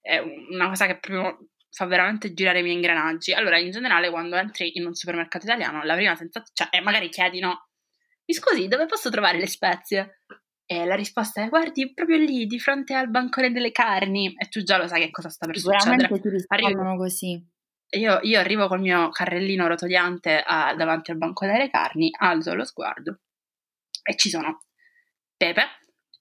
è 0.02 0.18
una 0.18 0.68
cosa 0.68 0.86
che 0.86 0.98
proprio 0.98 1.48
fa 1.70 1.86
veramente 1.86 2.34
girare 2.34 2.58
i 2.58 2.62
miei 2.62 2.74
ingranaggi. 2.74 3.32
Allora, 3.32 3.58
in 3.58 3.70
generale, 3.70 4.10
quando 4.10 4.36
entri 4.36 4.76
in 4.76 4.84
un 4.84 4.92
supermercato 4.92 5.46
italiano, 5.46 5.82
la 5.82 5.94
prima 5.94 6.14
sensazione, 6.14 6.50
cioè, 6.52 6.78
e 6.78 6.82
magari 6.82 7.08
chiedi, 7.08 7.40
no, 7.40 7.68
mi 8.26 8.34
scusi, 8.34 8.68
dove 8.68 8.84
posso 8.84 9.08
trovare 9.08 9.38
le 9.38 9.46
spezie? 9.46 10.20
E 10.66 10.84
la 10.84 10.94
risposta 10.94 11.42
è, 11.42 11.48
guardi, 11.48 11.92
proprio 11.94 12.18
lì, 12.18 12.46
di 12.46 12.58
fronte 12.58 12.92
al 12.92 13.08
bancone 13.08 13.50
delle 13.50 13.72
carni, 13.72 14.34
e 14.36 14.48
tu 14.48 14.62
già 14.62 14.76
lo 14.76 14.86
sai 14.86 15.00
che 15.00 15.10
cosa 15.10 15.30
sta 15.30 15.46
per 15.46 15.56
Sicuramente 15.56 16.06
succedere. 16.06 16.20
ti 16.20 16.28
rispondono 16.28 16.96
così. 16.96 17.50
Io, 17.94 18.20
io 18.22 18.38
arrivo 18.38 18.68
col 18.68 18.80
mio 18.80 19.08
carrellino 19.08 19.66
rotoliante 19.66 20.42
a- 20.44 20.74
davanti 20.74 21.10
al 21.10 21.18
bancone 21.18 21.52
delle 21.52 21.70
carni, 21.70 22.10
alzo 22.18 22.54
lo 22.54 22.64
sguardo 22.64 23.20
e 24.02 24.16
ci 24.16 24.28
sono 24.28 24.64
pepe, 25.42 25.66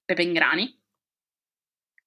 pepe 0.04 0.22
in 0.24 0.32
grani, 0.32 0.76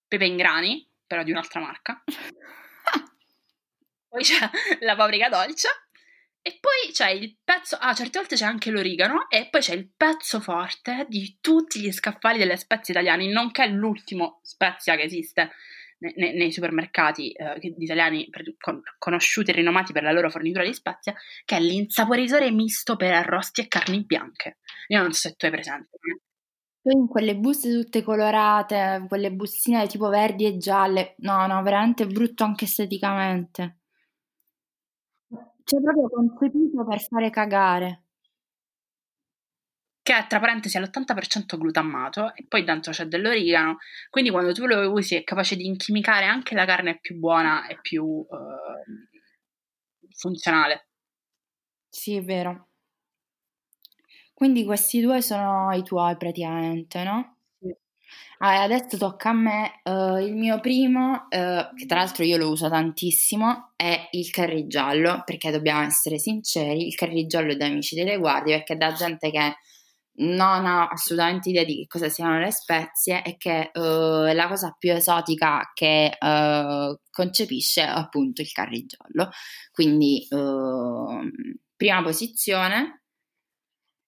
pepe 0.06 0.26
in 0.26 0.36
grani, 0.36 0.86
però 1.08 1.24
di 1.24 1.32
un'altra 1.32 1.62
marca, 1.62 2.04
poi 4.10 4.22
c'è 4.22 4.50
la 4.82 4.98
paprika 4.98 5.30
dolce 5.30 5.70
e 6.42 6.58
poi 6.60 6.92
c'è 6.92 7.12
il 7.12 7.38
pezzo, 7.42 7.78
ah 7.80 7.94
certe 7.94 8.20
volte 8.20 8.36
c'è 8.36 8.44
anche 8.44 8.70
l'origano 8.70 9.30
e 9.30 9.48
poi 9.50 9.62
c'è 9.62 9.76
il 9.76 9.90
pezzo 9.96 10.42
forte 10.42 11.06
di 11.08 11.38
tutti 11.40 11.80
gli 11.80 11.92
scaffali 11.94 12.38
delle 12.38 12.58
spezie 12.58 12.94
italiane, 12.94 13.32
nonché 13.32 13.66
l'ultimo 13.68 14.42
spezia 14.44 14.98
che 14.98 15.04
esiste 15.04 15.52
ne- 16.00 16.14
ne- 16.18 16.34
nei 16.34 16.52
supermercati 16.52 17.32
eh, 17.32 17.56
italiani 17.78 18.28
per- 18.30 18.56
con- 18.58 18.82
conosciuti 18.98 19.52
e 19.52 19.54
rinomati 19.54 19.94
per 19.94 20.04
la 20.04 20.12
loro 20.12 20.30
fornitura 20.30 20.66
di 20.66 20.74
spezie, 20.74 21.16
che 21.46 21.56
è 21.56 21.62
l'insaporitore 21.62 22.52
misto 22.52 22.98
per 22.98 23.14
arrosti 23.14 23.62
e 23.62 23.70
carni 23.70 24.04
bianche. 24.04 24.58
Io 24.90 25.02
non 25.02 25.14
so 25.14 25.30
se 25.30 25.36
tu 25.36 25.46
hai 25.46 25.52
presente. 25.52 25.92
Poi 26.86 26.94
in 26.94 27.08
quelle 27.08 27.36
buste 27.36 27.72
tutte 27.72 28.04
colorate, 28.04 29.06
quelle 29.08 29.32
bustine 29.32 29.88
tipo 29.88 30.08
verdi 30.08 30.46
e 30.46 30.58
gialle, 30.58 31.16
no, 31.18 31.48
no, 31.48 31.64
veramente 31.64 32.06
brutto 32.06 32.44
anche 32.44 32.66
esteticamente. 32.66 33.80
Cioè 35.64 35.82
proprio 35.82 36.08
concepito 36.08 36.86
per 36.86 37.02
fare 37.02 37.30
cagare. 37.30 38.04
che 40.06 40.16
è 40.16 40.28
tra 40.28 40.40
parentesi 40.40 40.78
all'80% 40.78 41.58
glutammato 41.58 42.36
e 42.36 42.46
poi 42.48 42.64
dentro 42.64 42.92
c'è 42.92 43.06
dell'origano, 43.08 43.80
quindi 44.12 44.30
quando 44.30 44.54
tu 44.54 44.68
lo 44.68 44.92
usi 44.92 45.16
è 45.16 45.24
capace 45.24 45.56
di 45.56 45.66
inchimicare 45.66 46.26
anche 46.26 46.54
la 46.54 46.64
carne 46.64 47.00
più 47.00 47.18
buona 47.18 47.66
e 47.66 47.80
più 47.82 48.24
eh, 48.30 50.08
funzionale. 50.16 50.90
Sì, 51.90 52.16
è 52.18 52.24
vero. 52.24 52.68
Quindi 54.36 54.66
questi 54.66 55.00
due 55.02 55.22
sono 55.22 55.72
i 55.74 55.82
tuoi 55.84 56.18
praticamente, 56.18 57.04
no? 57.04 57.38
Sì. 57.58 57.74
Ah, 58.40 58.64
adesso 58.64 58.98
tocca 58.98 59.30
a 59.30 59.34
me. 59.34 59.80
eh, 59.84 60.26
il 60.26 60.36
mio 60.36 60.60
primo, 60.60 61.28
eh, 61.30 61.70
che 61.76 61.86
tra 61.86 62.00
l'altro 62.00 62.24
io 62.26 62.36
lo 62.38 62.50
uso 62.50 62.70
tantissimo, 62.70 63.72
è 63.78 64.10
il 64.12 64.30
curry 64.32 64.68
giallo, 64.68 65.22
perché 65.26 65.52
dobbiamo 65.52 65.84
essere 65.86 66.18
sinceri, 66.20 66.86
il 66.88 66.96
curry 66.96 67.26
giallo 67.28 67.54
è 67.54 67.56
da 67.56 67.66
amici 67.68 67.96
delle 67.96 68.18
guardie, 68.18 68.58
perché 68.58 68.74
è 68.74 68.78
da 68.78 68.92
gente 68.92 69.32
che 69.32 69.56
non 70.18 70.66
ha 70.66 70.88
assolutamente 70.90 71.50
idea 71.50 71.64
di 71.66 71.76
che 71.78 71.88
cosa 71.88 72.10
siano 72.10 72.40
le 72.40 72.52
spezie 72.52 73.24
e 73.24 73.36
che 73.38 73.72
eh, 73.74 74.34
la 74.34 74.48
cosa 74.48 74.76
più 74.78 74.92
esotica 74.94 75.72
che 75.74 76.18
eh, 76.20 77.00
concepisce 77.10 77.82
è 77.84 77.86
appunto 77.88 78.42
il 78.42 78.52
curry 78.52 78.86
giallo. 78.86 79.30
Quindi, 79.72 80.26
ehm, 80.30 81.32
prima 81.78 82.02
posizione. 82.04 83.05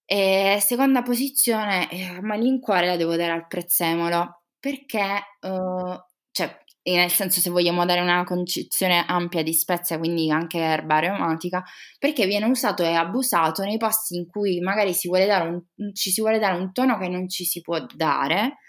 E 0.09 0.59
seconda 0.61 1.01
posizione, 1.01 1.89
eh, 1.91 2.05
a 2.05 2.21
malincuore 2.21 2.87
la 2.87 2.95
devo 2.95 3.15
dare 3.17 3.31
al 3.33 3.47
prezzemolo, 3.47 4.43
perché, 4.59 5.01
eh, 5.41 6.03
cioè, 6.31 6.57
nel 6.83 7.11
senso 7.11 7.41
se 7.41 7.49
vogliamo 7.49 7.83
dare 7.85 7.99
una 7.99 8.23
concezione 8.23 9.03
ampia 9.05 9.43
di 9.43 9.51
spezia, 9.53 9.97
quindi 9.97 10.31
anche 10.31 10.59
erba 10.59 10.95
aromatica, 10.95 11.61
perché 11.99 12.25
viene 12.25 12.45
usato 12.45 12.83
e 12.83 12.93
abusato 12.93 13.63
nei 13.63 13.77
posti 13.77 14.15
in 14.15 14.27
cui 14.29 14.61
magari 14.61 14.93
si 14.93 15.09
un, 15.09 15.61
ci 15.93 16.11
si 16.11 16.21
vuole 16.21 16.39
dare 16.39 16.55
un 16.57 16.71
tono 16.71 16.97
che 16.97 17.09
non 17.09 17.27
ci 17.27 17.43
si 17.43 17.59
può 17.59 17.77
dare, 17.93 18.59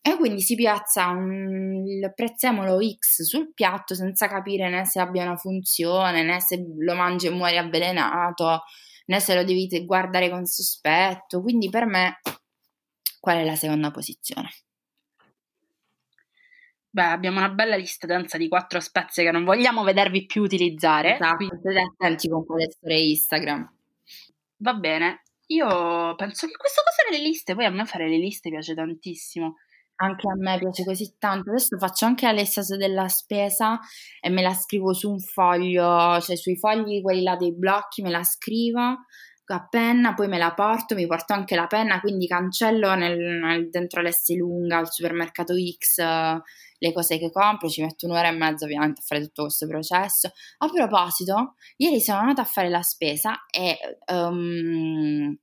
e 0.00 0.14
quindi 0.16 0.40
si 0.40 0.54
piazza 0.54 1.08
un- 1.08 1.84
il 1.84 2.12
prezzemolo 2.14 2.78
X 2.80 3.22
sul 3.22 3.52
piatto 3.52 3.96
senza 3.96 4.28
capire 4.28 4.68
né 4.70 4.84
se 4.84 5.00
abbia 5.00 5.24
una 5.24 5.36
funzione, 5.36 6.22
né 6.22 6.40
se 6.40 6.64
lo 6.78 6.94
mangi 6.94 7.26
e 7.26 7.30
muori 7.30 7.56
avvelenato, 7.58 8.62
né 9.06 9.20
se 9.20 9.34
lo 9.34 9.44
devi 9.44 9.84
guardare 9.84 10.30
con 10.30 10.46
sospetto. 10.46 11.40
Quindi 11.42 11.68
per 11.70 11.86
me, 11.86 12.20
qual 13.20 13.38
è 13.38 13.44
la 13.44 13.56
seconda 13.56 13.90
posizione? 13.90 14.50
Beh, 16.90 17.02
abbiamo 17.02 17.38
una 17.38 17.50
bella 17.50 17.76
lista 17.76 18.06
densa 18.06 18.38
di 18.38 18.48
quattro 18.48 18.80
spezie 18.80 19.22
che 19.22 19.30
non 19.30 19.44
vogliamo 19.44 19.82
vedervi 19.84 20.24
più 20.24 20.42
utilizzare. 20.42 21.14
Esatto, 21.14 21.36
quindi 21.36 21.56
state 21.58 21.80
attenti 21.80 22.28
con 22.28 22.46
quelle 22.46 22.70
storie 22.70 22.98
Instagram. 23.00 23.74
va 24.58 24.74
bene. 24.74 25.22
Io 25.48 26.14
penso 26.16 26.46
che 26.46 26.56
questa 26.56 26.82
cosa 26.82 27.10
delle 27.10 27.22
liste, 27.22 27.54
poi 27.54 27.66
a 27.66 27.70
me 27.70 27.84
fare 27.84 28.08
le 28.08 28.16
liste 28.16 28.50
piace 28.50 28.74
tantissimo. 28.74 29.56
Anche 29.98 30.28
a 30.28 30.34
me 30.36 30.58
piace 30.58 30.84
così 30.84 31.14
tanto. 31.18 31.50
Adesso 31.50 31.78
faccio 31.78 32.04
anche 32.04 32.30
lista 32.32 32.62
della 32.76 33.08
spesa 33.08 33.78
e 34.20 34.28
me 34.28 34.42
la 34.42 34.52
scrivo 34.52 34.92
su 34.92 35.10
un 35.10 35.20
foglio, 35.20 36.20
cioè 36.20 36.36
sui 36.36 36.56
fogli 36.56 37.00
quelli 37.00 37.22
là 37.22 37.36
dei 37.36 37.54
blocchi, 37.54 38.02
me 38.02 38.10
la 38.10 38.22
scrivo 38.22 38.98
a 39.48 39.66
penna, 39.68 40.12
poi 40.14 40.26
me 40.28 40.38
la 40.38 40.52
porto, 40.54 40.94
mi 40.96 41.06
porto 41.06 41.32
anche 41.32 41.54
la 41.54 41.66
penna, 41.68 42.00
quindi 42.00 42.26
cancello 42.26 42.94
nel, 42.94 43.16
nel- 43.16 43.70
dentro 43.70 44.02
l'S 44.02 44.34
lunga 44.36 44.78
al 44.78 44.90
supermercato 44.90 45.54
X 45.54 46.00
le 46.78 46.92
cose 46.92 47.18
che 47.18 47.30
compro, 47.30 47.68
ci 47.68 47.82
metto 47.82 48.06
un'ora 48.06 48.28
e 48.28 48.32
mezza 48.32 48.64
ovviamente 48.64 49.00
a 49.00 49.04
fare 49.04 49.22
tutto 49.22 49.42
questo 49.42 49.66
processo. 49.66 50.30
A 50.58 50.68
proposito, 50.68 51.54
ieri 51.76 52.00
sono 52.00 52.18
andata 52.18 52.42
a 52.42 52.44
fare 52.44 52.68
la 52.68 52.82
spesa 52.82 53.44
e 53.50 53.78
ehm, 54.06 55.38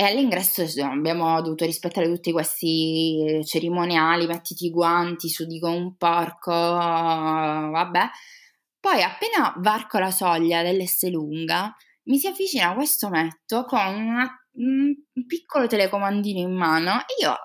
e 0.00 0.04
all'ingresso 0.04 0.64
abbiamo 0.82 1.42
dovuto 1.42 1.66
rispettare 1.66 2.06
tutti 2.06 2.32
questi 2.32 3.42
cerimoniali, 3.44 4.26
mettiti 4.26 4.64
i 4.64 4.70
guanti, 4.70 5.28
su 5.28 5.44
dico 5.44 5.68
un 5.68 5.94
porco, 5.98 6.50
vabbè. 6.50 8.08
Poi 8.80 9.02
appena 9.02 9.52
varco 9.58 9.98
la 9.98 10.10
soglia 10.10 10.62
dell'S 10.62 11.06
lunga, 11.10 11.76
mi 12.04 12.16
si 12.16 12.28
avvicina 12.28 12.72
questo 12.72 13.10
metto 13.10 13.66
con 13.66 13.94
una- 13.94 14.42
un 14.52 14.94
piccolo 15.26 15.66
telecomandino 15.66 16.40
in 16.40 16.56
mano 16.56 17.00
e 17.00 17.22
io, 17.22 17.36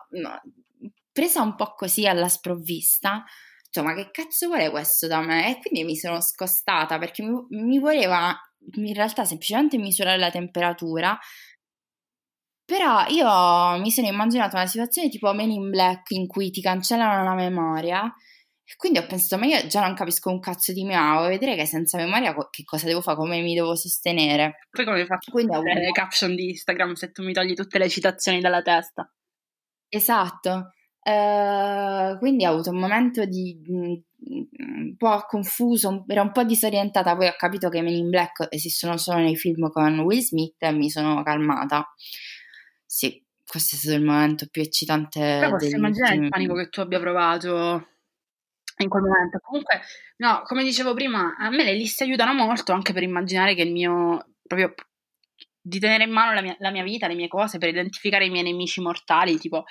presa 1.12 1.42
un 1.42 1.56
po' 1.56 1.74
così 1.76 2.08
alla 2.08 2.30
sprovvista, 2.30 3.22
ma 3.84 3.94
che 3.94 4.12
cazzo 4.12 4.48
vuole 4.48 4.70
questo 4.70 5.08
da 5.08 5.20
me? 5.20 5.58
E 5.58 5.60
quindi 5.60 5.84
mi 5.84 5.98
sono 5.98 6.22
scostata 6.22 6.98
perché 7.00 7.22
mi, 7.22 7.36
mi 7.50 7.80
voleva 7.80 8.34
in 8.76 8.94
realtà 8.94 9.26
semplicemente 9.26 9.78
misurare 9.78 10.18
la 10.18 10.32
temperatura 10.32 11.20
però 12.66 13.06
io 13.08 13.80
mi 13.82 13.92
sono 13.92 14.08
immaginata 14.08 14.58
una 14.58 14.66
situazione 14.68 15.10
tipo 15.10 15.32
Men 15.34 15.52
in 15.52 15.70
Black 15.70 16.12
in 16.12 16.28
cui 16.28 16.50
ti 16.52 16.62
cancellano 16.62 17.24
la 17.24 17.34
memoria 17.36 18.04
E 18.68 18.74
quindi 18.78 18.98
ho 19.00 19.06
pensato, 19.06 19.40
ma 19.42 19.48
io 19.48 19.68
già 19.68 19.82
non 19.82 19.94
capisco 19.96 20.32
un 20.32 20.40
cazzo 20.40 20.74
di 20.74 20.84
mia, 20.84 21.14
vuoi 21.18 21.30
vedere 21.30 21.56
che 21.56 21.66
senza 21.68 21.98
memoria 21.98 22.34
co- 22.34 22.50
che 22.50 22.64
cosa 22.64 22.88
devo 22.88 23.02
fare, 23.02 23.18
come 23.18 23.42
mi 23.42 23.54
devo 23.54 23.76
sostenere. 23.76 24.56
Poi 24.72 24.86
come 24.86 25.06
faccio 25.06 25.32
Quindi 25.32 25.54
a 25.54 25.58
avuto- 25.58 25.74
le 25.74 25.92
caption 25.92 26.36
di 26.36 26.50
Instagram 26.50 26.94
se 26.94 27.12
tu 27.12 27.24
mi 27.24 27.34
togli 27.34 27.54
tutte 27.54 27.78
le 27.78 27.90
citazioni 27.90 28.40
dalla 28.42 28.62
testa? 28.64 29.08
Esatto, 29.90 30.72
Eh, 31.08 32.16
quindi 32.18 32.46
ho 32.48 32.50
avuto 32.52 32.72
un 32.72 32.80
momento 32.80 33.26
di 33.26 33.56
mm, 33.70 33.94
un 34.58 34.96
po' 34.98 35.24
confuso, 35.28 36.04
ero 36.08 36.24
un 36.24 36.32
po' 36.32 36.44
disorientata, 36.44 37.16
poi 37.16 37.28
ho 37.28 37.36
capito 37.38 37.70
che 37.70 37.82
Men 37.84 37.94
in 37.94 38.10
Black 38.10 38.48
esistono 38.50 38.98
solo 38.98 39.20
nei 39.20 39.36
film 39.36 39.70
con 39.70 40.00
Will 40.00 40.22
Smith 40.22 40.56
e 40.64 40.72
mi 40.72 40.90
sono 40.90 41.22
calmata. 41.22 41.94
Sì, 42.96 43.22
questo 43.46 43.76
è 43.76 43.78
stato 43.78 43.98
il 43.98 44.06
momento 44.06 44.48
più 44.50 44.62
eccitante 44.62 45.20
Però 45.20 45.50
posso 45.50 45.76
immaginare 45.76 46.16
il 46.16 46.30
panico 46.30 46.54
che 46.54 46.70
tu 46.70 46.80
abbia 46.80 46.98
provato 46.98 47.90
in 48.78 48.88
quel 48.88 49.04
momento. 49.04 49.38
Comunque, 49.42 49.82
no, 50.20 50.44
come 50.46 50.64
dicevo 50.64 50.94
prima, 50.94 51.36
a 51.38 51.50
me 51.50 51.66
le 51.66 51.74
liste 51.74 52.06
aiutano 52.06 52.34
molto 52.34 52.72
anche 52.72 52.94
per 52.94 53.04
immaginare 53.04 53.54
che 53.54 53.64
il 53.64 53.74
mio, 53.74 54.36
proprio 54.42 54.74
di 55.60 55.78
tenere 55.78 56.06
in 56.06 56.12
mano 56.12 56.32
la 56.32 56.42
mia, 56.42 56.56
la 56.60 56.72
mia 56.72 56.84
vita, 56.84 57.08
le 57.08 57.16
mie 57.16 57.28
cose, 57.28 57.58
per 57.58 57.68
identificare 57.68 58.28
i 58.28 58.30
miei 58.30 58.46
nemici 58.46 58.80
mortali, 58.80 59.38
tipo 59.40 59.66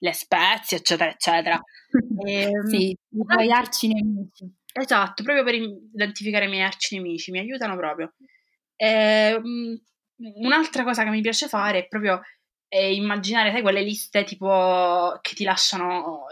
le 0.00 0.12
spezie, 0.12 0.76
eccetera, 0.76 1.10
eccetera. 1.10 1.58
Ehm, 2.28 2.66
Sì, 2.66 2.90
i 2.90 3.24
tuoi 3.26 3.50
arci 3.50 3.88
nemici. 3.88 4.52
Esatto, 4.74 5.22
proprio 5.22 5.44
per 5.44 5.54
identificare 5.54 6.44
i 6.44 6.48
miei 6.48 6.62
arci 6.64 6.96
nemici, 6.96 7.30
mi 7.30 7.38
aiutano 7.38 7.74
proprio. 7.74 8.12
Ehm, 8.76 9.80
un'altra 10.42 10.84
cosa 10.84 11.04
che 11.04 11.10
mi 11.10 11.22
piace 11.22 11.48
fare 11.48 11.78
è 11.78 11.88
proprio 11.88 12.20
eh, 12.68 12.94
immaginare, 12.94 13.50
sai, 13.50 13.62
quelle 13.62 13.82
liste 13.82 14.24
tipo 14.24 15.18
che 15.22 15.34
ti 15.34 15.44
lasciano, 15.44 16.26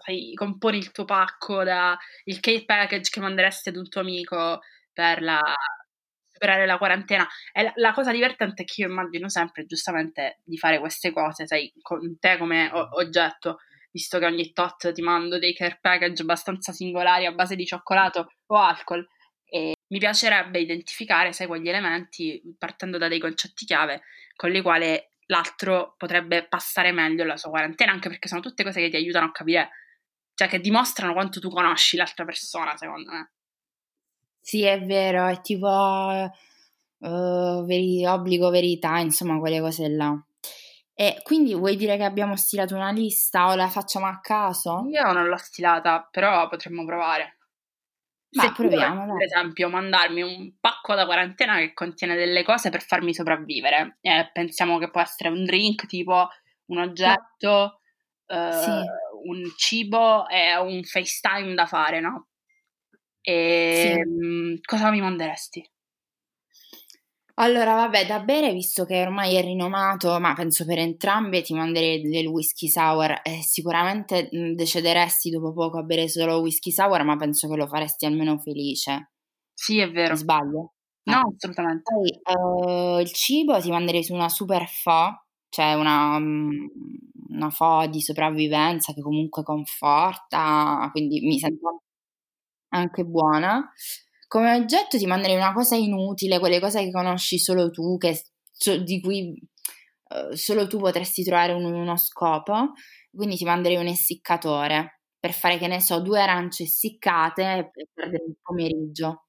sai, 0.00 0.32
componi 0.34 0.78
il 0.78 0.90
tuo 0.92 1.04
pacco 1.04 1.64
da 1.64 1.98
il 2.24 2.40
care 2.40 2.64
package 2.64 3.10
che 3.10 3.20
manderesti 3.20 3.68
ad 3.70 3.76
un 3.76 3.88
tuo 3.88 4.00
amico 4.00 4.60
per 4.92 5.22
la 5.22 5.40
superare 6.38 6.66
la 6.66 6.78
quarantena. 6.78 7.26
E 7.52 7.62
la, 7.62 7.72
la 7.76 7.92
cosa 7.92 8.12
divertente 8.12 8.62
è 8.62 8.64
che 8.64 8.82
io 8.82 8.88
immagino 8.88 9.28
sempre, 9.28 9.66
giustamente, 9.66 10.40
di 10.44 10.56
fare 10.56 10.78
queste 10.78 11.12
cose, 11.12 11.46
sai, 11.46 11.72
con 11.82 12.18
te 12.18 12.36
come 12.38 12.70
o- 12.72 12.88
oggetto 12.92 13.58
visto 13.90 14.18
che 14.18 14.26
ogni 14.26 14.52
tot 14.52 14.92
ti 14.92 15.02
mando 15.02 15.38
dei 15.38 15.54
care 15.54 15.78
package 15.80 16.22
abbastanza 16.22 16.72
singolari 16.72 17.26
a 17.26 17.32
base 17.32 17.56
di 17.56 17.66
cioccolato 17.66 18.32
o 18.46 18.56
alcol. 18.56 19.06
E 19.50 19.74
mi 19.88 19.98
piacerebbe 19.98 20.60
identificare, 20.60 21.32
sai, 21.32 21.46
quegli 21.46 21.68
elementi 21.68 22.40
partendo 22.58 22.98
da 22.98 23.08
dei 23.08 23.18
concetti 23.18 23.64
chiave 23.64 24.02
con 24.36 24.54
i 24.54 24.60
quali 24.60 25.00
l'altro 25.28 25.94
potrebbe 25.96 26.46
passare 26.46 26.92
meglio 26.92 27.24
la 27.24 27.36
sua 27.36 27.50
quarantena, 27.50 27.92
anche 27.92 28.08
perché 28.08 28.28
sono 28.28 28.40
tutte 28.40 28.64
cose 28.64 28.80
che 28.80 28.90
ti 28.90 28.96
aiutano 28.96 29.26
a 29.26 29.32
capire, 29.32 29.70
cioè 30.34 30.48
che 30.48 30.60
dimostrano 30.60 31.12
quanto 31.12 31.40
tu 31.40 31.48
conosci 31.48 31.96
l'altra 31.96 32.24
persona, 32.24 32.76
secondo 32.76 33.10
me. 33.12 33.32
Sì, 34.40 34.62
è 34.64 34.80
vero, 34.80 35.26
è 35.26 35.40
tipo 35.40 35.68
eh, 37.00 37.62
veri- 37.64 38.06
obbligo 38.06 38.50
verità, 38.50 38.98
insomma, 38.98 39.38
quelle 39.38 39.60
cose 39.60 39.88
là. 39.88 40.18
E 40.94 41.20
quindi 41.22 41.54
vuoi 41.54 41.76
dire 41.76 41.96
che 41.96 42.04
abbiamo 42.04 42.34
stilato 42.36 42.74
una 42.74 42.90
lista 42.90 43.50
o 43.50 43.54
la 43.54 43.68
facciamo 43.68 44.06
a 44.06 44.18
caso? 44.20 44.84
Io 44.88 45.12
non 45.12 45.28
l'ho 45.28 45.36
stilata, 45.36 46.08
però 46.10 46.48
potremmo 46.48 46.84
provare. 46.84 47.37
Ma 48.34 48.44
Se 48.44 48.52
proviamo, 48.52 49.06
dai. 49.06 49.16
per 49.16 49.24
esempio, 49.26 49.68
mandarmi 49.70 50.20
un 50.22 50.52
pacco 50.60 50.94
da 50.94 51.06
quarantena 51.06 51.56
che 51.58 51.72
contiene 51.72 52.14
delle 52.14 52.42
cose 52.44 52.68
per 52.70 52.82
farmi 52.82 53.14
sopravvivere, 53.14 53.98
e 54.02 54.30
pensiamo 54.32 54.78
che 54.78 54.90
può 54.90 55.00
essere 55.00 55.30
un 55.30 55.44
drink, 55.44 55.86
tipo 55.86 56.28
un 56.66 56.78
oggetto, 56.78 57.80
eh, 58.26 58.36
Sì. 58.50 58.88
un 59.24 59.42
cibo 59.56 60.28
e 60.28 60.56
un 60.56 60.82
FaceTime 60.84 61.54
da 61.54 61.66
fare, 61.66 62.00
no? 62.00 62.28
E 63.22 63.72
Sì. 63.72 63.98
mm, 64.06 64.56
cosa 64.64 64.90
mi 64.90 65.00
manderesti? 65.00 65.68
Allora, 67.40 67.74
vabbè, 67.74 68.04
da 68.06 68.18
bere, 68.18 68.52
visto 68.52 68.84
che 68.84 69.00
ormai 69.00 69.36
è 69.36 69.42
rinomato, 69.42 70.18
ma 70.18 70.34
penso 70.34 70.64
per 70.64 70.78
entrambe 70.78 71.40
ti 71.42 71.54
manderei 71.54 72.02
del 72.02 72.26
whisky 72.26 72.66
sour 72.68 73.20
e 73.22 73.42
sicuramente 73.42 74.28
mh, 74.32 74.54
decederesti 74.54 75.30
dopo 75.30 75.52
poco 75.52 75.78
a 75.78 75.82
bere 75.84 76.08
solo 76.08 76.40
whisky 76.40 76.72
sour, 76.72 77.04
ma 77.04 77.14
penso 77.16 77.48
che 77.48 77.54
lo 77.56 77.68
faresti 77.68 78.06
almeno 78.06 78.38
felice. 78.38 79.12
Sì, 79.54 79.78
è 79.78 79.88
vero. 79.90 80.14
Mi 80.14 80.18
sbaglio? 80.18 80.72
No, 81.04 81.20
Eh. 81.20 81.34
assolutamente. 81.36 81.82
Poi 81.84 82.08
eh, 82.98 83.02
il 83.02 83.12
cibo 83.12 83.60
ti 83.60 83.70
manderei 83.70 84.02
su 84.02 84.14
una 84.14 84.28
super 84.28 84.64
pho, 84.82 85.26
cioè 85.48 85.74
una, 85.74 86.18
mm, 86.18 86.50
una 87.30 87.48
pho 87.56 87.86
di 87.86 88.00
sopravvivenza 88.00 88.92
che 88.94 89.00
comunque 89.00 89.44
conforta, 89.44 90.88
quindi 90.90 91.20
mi 91.20 91.38
sento 91.38 91.82
anche 92.70 93.04
buona. 93.04 93.72
Come 94.28 94.54
oggetto 94.54 94.98
ti 94.98 95.06
manderei 95.06 95.36
una 95.36 95.52
cosa 95.52 95.74
inutile, 95.76 96.38
quelle 96.38 96.60
cose 96.60 96.84
che 96.84 96.90
conosci 96.90 97.38
solo 97.38 97.70
tu, 97.70 97.96
che, 97.96 98.22
di 98.84 99.00
cui 99.00 99.40
eh, 100.10 100.36
solo 100.36 100.66
tu 100.66 100.78
potresti 100.78 101.22
trovare 101.24 101.52
un- 101.52 101.64
uno 101.72 101.96
scopo. 101.96 102.72
Quindi 103.10 103.36
ti 103.36 103.44
manderei 103.44 103.78
un 103.78 103.86
essiccatore 103.86 105.00
per 105.18 105.32
fare, 105.32 105.58
che 105.58 105.66
ne 105.66 105.80
so, 105.80 106.00
due 106.00 106.20
arance 106.20 106.62
essiccate 106.64 107.70
per 107.72 107.86
perdere 107.92 108.24
il 108.26 108.36
pomeriggio. 108.42 109.24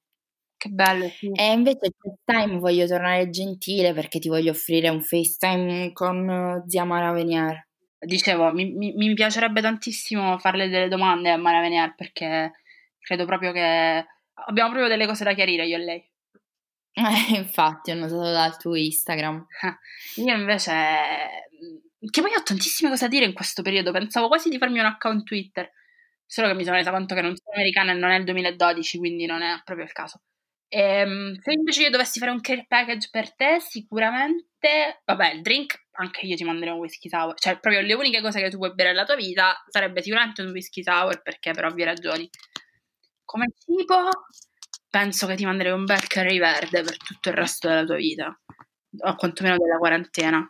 Che 0.56 0.68
bello, 0.68 1.08
sì. 1.08 1.30
E 1.32 1.52
invece 1.52 1.90
FaceTime 1.98 2.58
voglio 2.58 2.86
tornare 2.86 3.30
gentile 3.30 3.94
perché 3.94 4.18
ti 4.18 4.28
voglio 4.28 4.50
offrire 4.50 4.90
un 4.90 5.02
FaceTime 5.02 5.92
con 5.92 6.28
eh, 6.28 6.62
zia 6.66 6.84
Mara 6.84 7.12
Venier. 7.12 7.66
Dicevo, 7.98 8.52
mi, 8.52 8.70
mi- 8.72 8.92
mi 8.94 9.14
piacerebbe 9.14 9.60
tantissimo 9.62 10.38
farle 10.38 10.68
delle 10.68 10.88
domande 10.88 11.30
a 11.30 11.36
Mara 11.38 11.60
Venier 11.60 11.94
perché 11.94 12.52
credo 12.98 13.24
proprio 13.24 13.52
che 13.52 14.06
abbiamo 14.46 14.70
proprio 14.70 14.88
delle 14.88 15.06
cose 15.06 15.24
da 15.24 15.34
chiarire 15.34 15.66
io 15.66 15.76
e 15.76 15.84
lei. 15.84 16.10
Eh, 16.92 17.36
infatti, 17.36 17.90
ho 17.92 17.94
notato 17.94 18.20
dal 18.20 18.56
tuo 18.56 18.74
Instagram. 18.74 19.46
Io 20.16 20.34
invece, 20.34 20.72
che 22.10 22.20
poi 22.20 22.34
ho 22.34 22.42
tantissime 22.42 22.90
cose 22.90 23.04
da 23.04 23.10
dire 23.10 23.24
in 23.24 23.32
questo 23.32 23.62
periodo, 23.62 23.92
pensavo 23.92 24.28
quasi 24.28 24.48
di 24.48 24.58
farmi 24.58 24.80
un 24.80 24.86
account 24.86 25.22
Twitter, 25.24 25.70
solo 26.26 26.48
che 26.48 26.54
mi 26.54 26.64
sono 26.64 26.76
resa 26.76 26.90
conto 26.90 27.14
che 27.14 27.22
non 27.22 27.34
sono 27.36 27.54
americana 27.54 27.92
e 27.92 27.94
non 27.94 28.10
è 28.10 28.16
il 28.18 28.24
2012, 28.24 28.98
quindi 28.98 29.26
non 29.26 29.42
è 29.42 29.60
proprio 29.64 29.86
il 29.86 29.92
caso. 29.92 30.22
Ehm, 30.72 31.36
se 31.40 31.52
invece 31.52 31.82
io 31.82 31.90
dovessi 31.90 32.20
fare 32.20 32.30
un 32.30 32.40
care 32.40 32.64
package 32.68 33.08
per 33.10 33.34
te, 33.34 33.58
sicuramente, 33.60 35.02
vabbè, 35.04 35.32
il 35.32 35.42
drink, 35.42 35.86
anche 35.92 36.26
io 36.26 36.36
ti 36.36 36.44
manderei 36.44 36.72
un 36.74 36.80
whisky 36.80 37.08
sour, 37.08 37.34
cioè 37.38 37.58
proprio 37.58 37.82
le 37.82 37.94
uniche 37.94 38.20
cose 38.20 38.40
che 38.40 38.50
tu 38.50 38.56
puoi 38.58 38.72
bere 38.74 38.90
nella 38.90 39.04
tua 39.04 39.16
vita 39.16 39.60
sarebbe 39.68 40.02
sicuramente 40.02 40.42
un 40.42 40.50
whisky 40.50 40.82
sour, 40.82 41.22
perché 41.22 41.50
per 41.52 41.64
ovvie 41.64 41.84
ragioni. 41.84 42.28
Come 43.30 43.52
cibo, 43.58 44.08
penso 44.88 45.26
che 45.28 45.36
ti 45.36 45.44
manderei 45.44 45.72
un 45.72 45.84
bel 45.84 46.04
curry 46.08 46.38
verde 46.38 46.82
per 46.82 46.96
tutto 46.96 47.28
il 47.28 47.36
resto 47.36 47.68
della 47.68 47.84
tua 47.84 47.94
vita, 47.94 48.26
o 49.04 49.14
quantomeno 49.14 49.56
della 49.56 49.78
quarantena, 49.78 50.44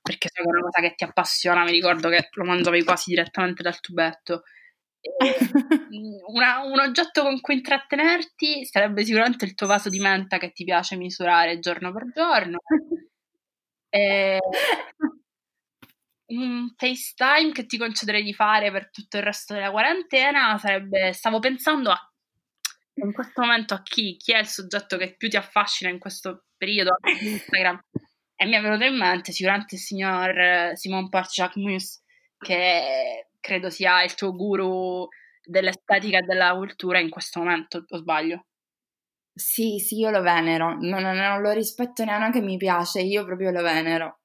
perché 0.00 0.28
so 0.32 0.42
che 0.42 0.48
è 0.48 0.52
una 0.52 0.60
cosa 0.62 0.80
che 0.80 0.94
ti 0.94 1.02
appassiona, 1.04 1.64
mi 1.64 1.72
ricordo 1.72 2.08
che 2.08 2.28
lo 2.32 2.44
mangiavi 2.44 2.84
quasi 2.84 3.10
direttamente 3.10 3.62
dal 3.62 3.80
tubetto. 3.80 4.42
Mm, 5.92 6.20
una- 6.34 6.60
un 6.60 6.78
oggetto 6.78 7.22
con 7.22 7.38
cui 7.40 7.56
intrattenerti 7.56 8.64
sarebbe 8.64 9.04
sicuramente 9.04 9.44
il 9.44 9.54
tuo 9.54 9.66
vaso 9.66 9.90
di 9.90 9.98
menta 10.00 10.38
che 10.38 10.52
ti 10.52 10.64
piace 10.64 10.96
misurare 10.96 11.58
giorno 11.58 11.92
per 11.92 12.10
giorno. 12.14 12.58
E 13.94 14.38
un 16.26 16.72
FaceTime 16.76 17.52
che 17.52 17.66
ti 17.66 17.76
concederei 17.76 18.22
di 18.22 18.32
fare 18.32 18.70
per 18.70 18.90
tutto 18.90 19.18
il 19.18 19.22
resto 19.22 19.52
della 19.54 19.70
quarantena 19.70 20.56
sarebbe, 20.58 21.12
stavo 21.12 21.38
pensando 21.38 21.90
a 21.90 22.11
in 22.94 23.12
questo 23.12 23.40
momento 23.40 23.74
a 23.74 23.82
chi, 23.82 24.16
chi 24.16 24.32
è 24.32 24.38
il 24.38 24.46
soggetto 24.46 24.96
che 24.96 25.14
più 25.16 25.28
ti 25.28 25.36
affascina 25.36 25.90
in 25.90 25.98
questo 25.98 26.44
periodo 26.56 26.96
Instagram 27.20 27.80
e 28.34 28.46
mi 28.46 28.54
è 28.54 28.60
venuto 28.60 28.84
in 28.84 28.96
mente 28.96 29.32
sicuramente 29.32 29.76
il 29.76 29.80
signor 29.80 30.38
eh, 30.38 30.76
Simon 30.76 31.08
Parchak-Mus 31.08 32.02
che 32.38 33.28
credo 33.40 33.70
sia 33.70 34.02
il 34.02 34.14
tuo 34.14 34.32
guru 34.34 35.06
dell'estetica 35.44 36.18
e 36.18 36.22
della 36.22 36.54
cultura 36.54 36.98
in 36.98 37.08
questo 37.10 37.40
momento, 37.40 37.84
o 37.86 37.96
sbaglio? 37.96 38.46
Sì, 39.34 39.78
sì, 39.78 39.98
io 39.98 40.10
lo 40.10 40.22
venero, 40.22 40.74
non, 40.78 41.02
non- 41.02 41.16
non 41.16 41.40
lo 41.40 41.52
rispetto 41.52 42.04
neanche 42.04 42.40
mi 42.40 42.56
piace, 42.56 43.00
io 43.00 43.24
proprio 43.24 43.50
lo 43.50 43.62
venero. 43.62 44.21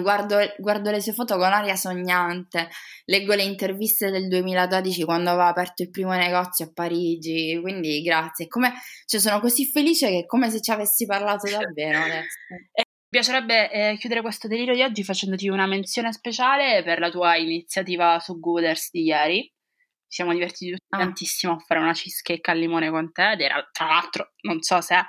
Guardo, 0.00 0.38
guardo 0.58 0.90
le 0.90 1.00
sue 1.02 1.12
foto 1.12 1.36
con 1.36 1.52
aria 1.52 1.76
sognante, 1.76 2.70
leggo 3.04 3.34
le 3.34 3.42
interviste 3.42 4.10
del 4.10 4.28
2012 4.28 5.04
quando 5.04 5.28
aveva 5.30 5.48
aperto 5.48 5.82
il 5.82 5.90
primo 5.90 6.12
negozio 6.12 6.64
a 6.64 6.70
Parigi, 6.72 7.58
quindi 7.60 8.00
grazie. 8.02 8.48
Come, 8.48 8.72
cioè, 9.04 9.20
sono 9.20 9.40
così 9.40 9.66
felice 9.70 10.08
che 10.08 10.18
è 10.20 10.26
come 10.26 10.48
se 10.50 10.62
ci 10.62 10.70
avessi 10.70 11.04
parlato 11.04 11.50
davvero 11.50 11.98
adesso. 12.02 12.38
Mi 12.76 13.20
piacerebbe 13.20 13.70
eh, 13.70 13.96
chiudere 13.98 14.22
questo 14.22 14.48
delirio 14.48 14.74
di 14.74 14.82
oggi 14.82 15.04
facendoti 15.04 15.48
una 15.48 15.66
menzione 15.66 16.12
speciale 16.12 16.82
per 16.82 16.98
la 16.98 17.10
tua 17.10 17.36
iniziativa 17.36 18.18
su 18.20 18.40
Gooders 18.40 18.88
di 18.90 19.02
ieri. 19.02 19.42
Ci 19.42 20.22
siamo 20.22 20.32
divertiti 20.32 20.70
tutti 20.70 20.82
Ah. 20.94 20.98
tantissimo 20.98 21.54
a 21.54 21.58
fare 21.58 21.80
una 21.80 21.92
cheesecake 21.92 22.50
al 22.50 22.58
limone 22.58 22.88
con 22.88 23.12
te 23.12 23.32
ed 23.32 23.40
era, 23.40 23.68
tra 23.72 23.86
l'altro, 23.86 24.32
non 24.42 24.62
so 24.62 24.80
se 24.80 24.94
i 24.94 25.02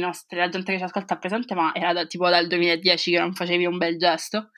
nostri- 0.00 0.38
la 0.38 0.48
gente 0.48 0.72
che 0.72 0.78
ci 0.78 0.84
ascolta 0.84 1.14
è 1.14 1.18
presente, 1.18 1.54
ma 1.54 1.72
era 1.74 1.92
da- 1.92 2.06
tipo 2.06 2.28
dal 2.28 2.46
2010 2.46 3.10
che 3.12 3.18
non 3.18 3.34
facevi 3.34 3.66
un 3.66 3.78
bel 3.78 3.98
gesto. 3.98 4.50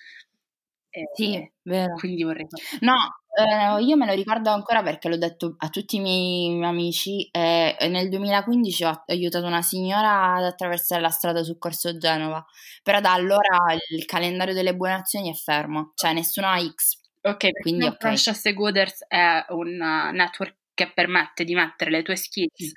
E, 0.90 1.02
Sì, 1.14 1.52
vero. 1.62 1.94
Quindi 1.94 2.22
vorrei... 2.22 2.46
No, 2.80 2.94
eh, 3.38 3.82
io 3.82 3.96
me 3.96 4.06
lo 4.06 4.14
ricordo 4.14 4.50
ancora 4.50 4.82
perché 4.82 5.08
l'ho 5.08 5.18
detto 5.18 5.54
a 5.58 5.68
tutti 5.68 5.96
i 5.96 6.00
miei 6.00 6.64
amici 6.64 7.28
e 7.30 7.76
e 7.78 7.88
nel 7.88 8.08
2015 8.08 8.84
ho 8.84 9.04
aiutato 9.06 9.46
una 9.46 9.62
signora 9.62 10.34
ad 10.34 10.44
attraversare 10.44 11.00
la 11.00 11.10
strada 11.10 11.42
su 11.44 11.56
Corso 11.58 11.96
Genova, 11.96 12.44
però 12.82 13.00
da 13.00 13.12
allora 13.12 13.74
il 13.90 14.04
calendario 14.06 14.54
delle 14.54 14.74
buone 14.74 14.94
azioni 14.94 15.30
è 15.30 15.34
fermo, 15.34 15.92
cioè 15.94 16.12
nessuno 16.12 16.48
ha 16.48 16.58
X. 16.58 16.98
Ok, 17.22 17.50
Quindi, 17.60 17.84
ok. 17.86 17.96
Precious 17.96 18.52
Gooders 18.52 19.04
è 19.06 19.44
un 19.50 19.68
uh, 19.80 20.12
network 20.12 20.56
che 20.74 20.90
permette 20.92 21.44
di 21.44 21.54
mettere 21.54 21.90
le 21.90 22.02
tue 22.02 22.16
skills 22.16 22.72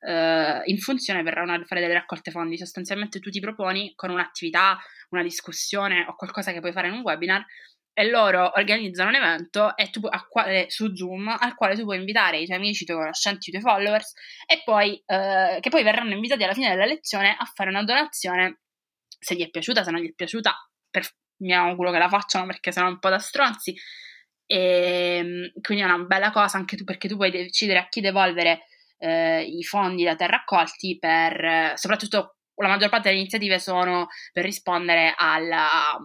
eh, 0.00 0.62
in 0.64 0.78
funzione 0.78 1.22
per 1.22 1.38
una- 1.38 1.62
fare 1.64 1.80
delle 1.80 1.94
raccolte 1.94 2.30
fondi. 2.30 2.58
Sostanzialmente 2.58 3.20
tu 3.20 3.30
ti 3.30 3.40
proponi 3.40 3.92
con 3.94 4.10
un'attività, 4.10 4.78
una 5.10 5.22
discussione 5.22 6.04
o 6.08 6.14
qualcosa 6.16 6.52
che 6.52 6.60
puoi 6.60 6.72
fare 6.72 6.88
in 6.88 6.94
un 6.94 7.00
webinar 7.00 7.44
e 7.98 8.10
loro 8.10 8.52
organizzano 8.56 9.08
un 9.08 9.14
evento 9.14 9.72
tu 9.90 10.00
quale- 10.28 10.66
su 10.68 10.94
Zoom 10.94 11.28
al 11.28 11.54
quale 11.54 11.74
tu 11.74 11.84
puoi 11.84 11.96
invitare 11.98 12.38
i 12.38 12.44
tuoi 12.44 12.58
amici, 12.58 12.82
i 12.82 12.86
tuoi 12.86 12.98
conoscenti, 12.98 13.48
i 13.48 13.52
tuoi 13.52 13.62
followers 13.62 14.12
e 14.46 14.60
poi 14.64 15.02
eh, 15.06 15.58
che 15.60 15.70
poi 15.70 15.82
verranno 15.82 16.12
invitati 16.12 16.44
alla 16.44 16.52
fine 16.52 16.68
della 16.68 16.84
lezione 16.84 17.34
a 17.38 17.44
fare 17.54 17.70
una 17.70 17.82
donazione 17.84 18.60
se 19.18 19.34
gli 19.34 19.42
è 19.42 19.48
piaciuta, 19.48 19.82
se 19.82 19.90
non 19.90 20.00
gli 20.02 20.10
è 20.10 20.14
piaciuta, 20.14 20.54
per- 20.90 21.08
mi 21.38 21.54
auguro 21.54 21.90
che 21.90 21.98
la 21.98 22.08
facciano 22.08 22.46
perché 22.46 22.70
sono 22.72 22.88
un 22.88 22.98
po' 22.98 23.08
da 23.08 23.18
stronzi. 23.18 23.74
E 24.48 25.52
quindi 25.60 25.82
è 25.82 25.86
una 25.86 25.98
bella 25.98 26.30
cosa 26.30 26.56
anche 26.56 26.76
tu 26.76 26.84
perché 26.84 27.08
tu 27.08 27.16
puoi 27.16 27.30
decidere 27.30 27.78
a 27.80 27.88
chi 27.88 28.00
devolvere 28.00 28.66
eh, 28.98 29.42
i 29.42 29.62
fondi 29.62 30.04
da 30.04 30.14
te 30.14 30.26
raccolti 30.26 30.98
per 30.98 31.44
eh, 31.44 31.72
soprattutto 31.76 32.36
la 32.56 32.68
maggior 32.68 32.88
parte 32.88 33.08
delle 33.08 33.20
iniziative 33.20 33.58
sono 33.58 34.08
per 34.32 34.44
rispondere 34.44 35.14
alla, 35.16 35.98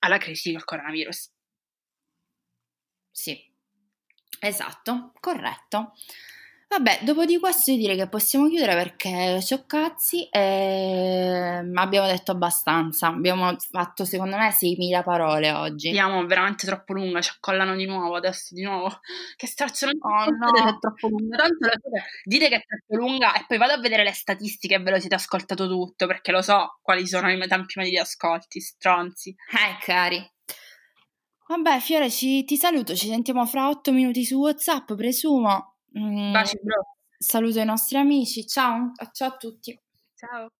alla 0.00 0.18
crisi 0.18 0.52
del 0.52 0.64
coronavirus. 0.64 1.30
Sì, 3.12 3.38
esatto, 4.40 5.12
corretto. 5.20 5.94
Vabbè, 6.70 7.00
dopo 7.02 7.24
di 7.24 7.36
questo 7.40 7.72
io 7.72 7.78
direi 7.78 7.96
che 7.96 8.08
possiamo 8.08 8.48
chiudere 8.48 8.74
perché 8.74 9.40
c'ho 9.40 9.64
cazzi 9.66 10.28
e 10.28 11.64
abbiamo 11.74 12.06
detto 12.06 12.30
abbastanza. 12.30 13.08
Abbiamo 13.08 13.56
fatto 13.72 14.04
secondo 14.04 14.36
me 14.36 14.52
6.000 14.52 15.02
parole 15.02 15.50
oggi. 15.50 15.88
Andiamo 15.88 16.24
veramente 16.26 16.66
troppo 16.68 16.92
lunga, 16.92 17.20
ci 17.22 17.32
accollano 17.34 17.74
di 17.74 17.86
nuovo 17.86 18.14
adesso, 18.14 18.54
di 18.54 18.62
nuovo. 18.62 18.88
Che 19.36 19.46
straccio, 19.48 19.86
non 19.86 19.98
Oh, 20.00 20.24
no. 20.30 20.68
è 20.68 20.78
troppo 20.78 21.08
lunga. 21.08 21.38
Tanto 21.38 21.66
la 21.66 21.72
dite, 22.22 22.48
che 22.48 22.54
è 22.54 22.64
troppo 22.64 23.02
lunga 23.04 23.34
e 23.34 23.44
poi 23.48 23.58
vado 23.58 23.72
a 23.72 23.78
vedere 23.80 24.04
le 24.04 24.12
statistiche 24.12 24.76
e 24.76 24.78
ve 24.78 24.92
lo 24.92 25.00
siete 25.00 25.16
ascoltato 25.16 25.66
tutto 25.66 26.06
perché 26.06 26.30
lo 26.30 26.40
so 26.40 26.78
quali 26.82 27.04
sono 27.08 27.32
i 27.32 27.48
tempi 27.48 27.72
medi 27.78 27.90
di 27.90 27.98
ascolti, 27.98 28.60
stronzi. 28.60 29.30
Eh, 29.30 29.84
cari. 29.84 30.24
Vabbè, 31.48 31.80
Fiore, 31.80 32.10
ci- 32.10 32.44
ti 32.44 32.56
saluto, 32.56 32.94
ci 32.94 33.08
sentiamo 33.08 33.44
fra 33.44 33.68
8 33.68 33.90
minuti 33.90 34.24
su 34.24 34.36
WhatsApp, 34.38 34.92
presumo. 34.94 35.69
Mm, 35.98 36.32
Baci, 36.32 36.58
bro. 36.62 36.82
saluto 37.18 37.60
i 37.60 37.64
nostri 37.64 37.98
amici, 37.98 38.46
ciao, 38.46 38.92
ciao 39.12 39.28
a 39.28 39.36
tutti. 39.36 39.78
Ciao. 40.14 40.50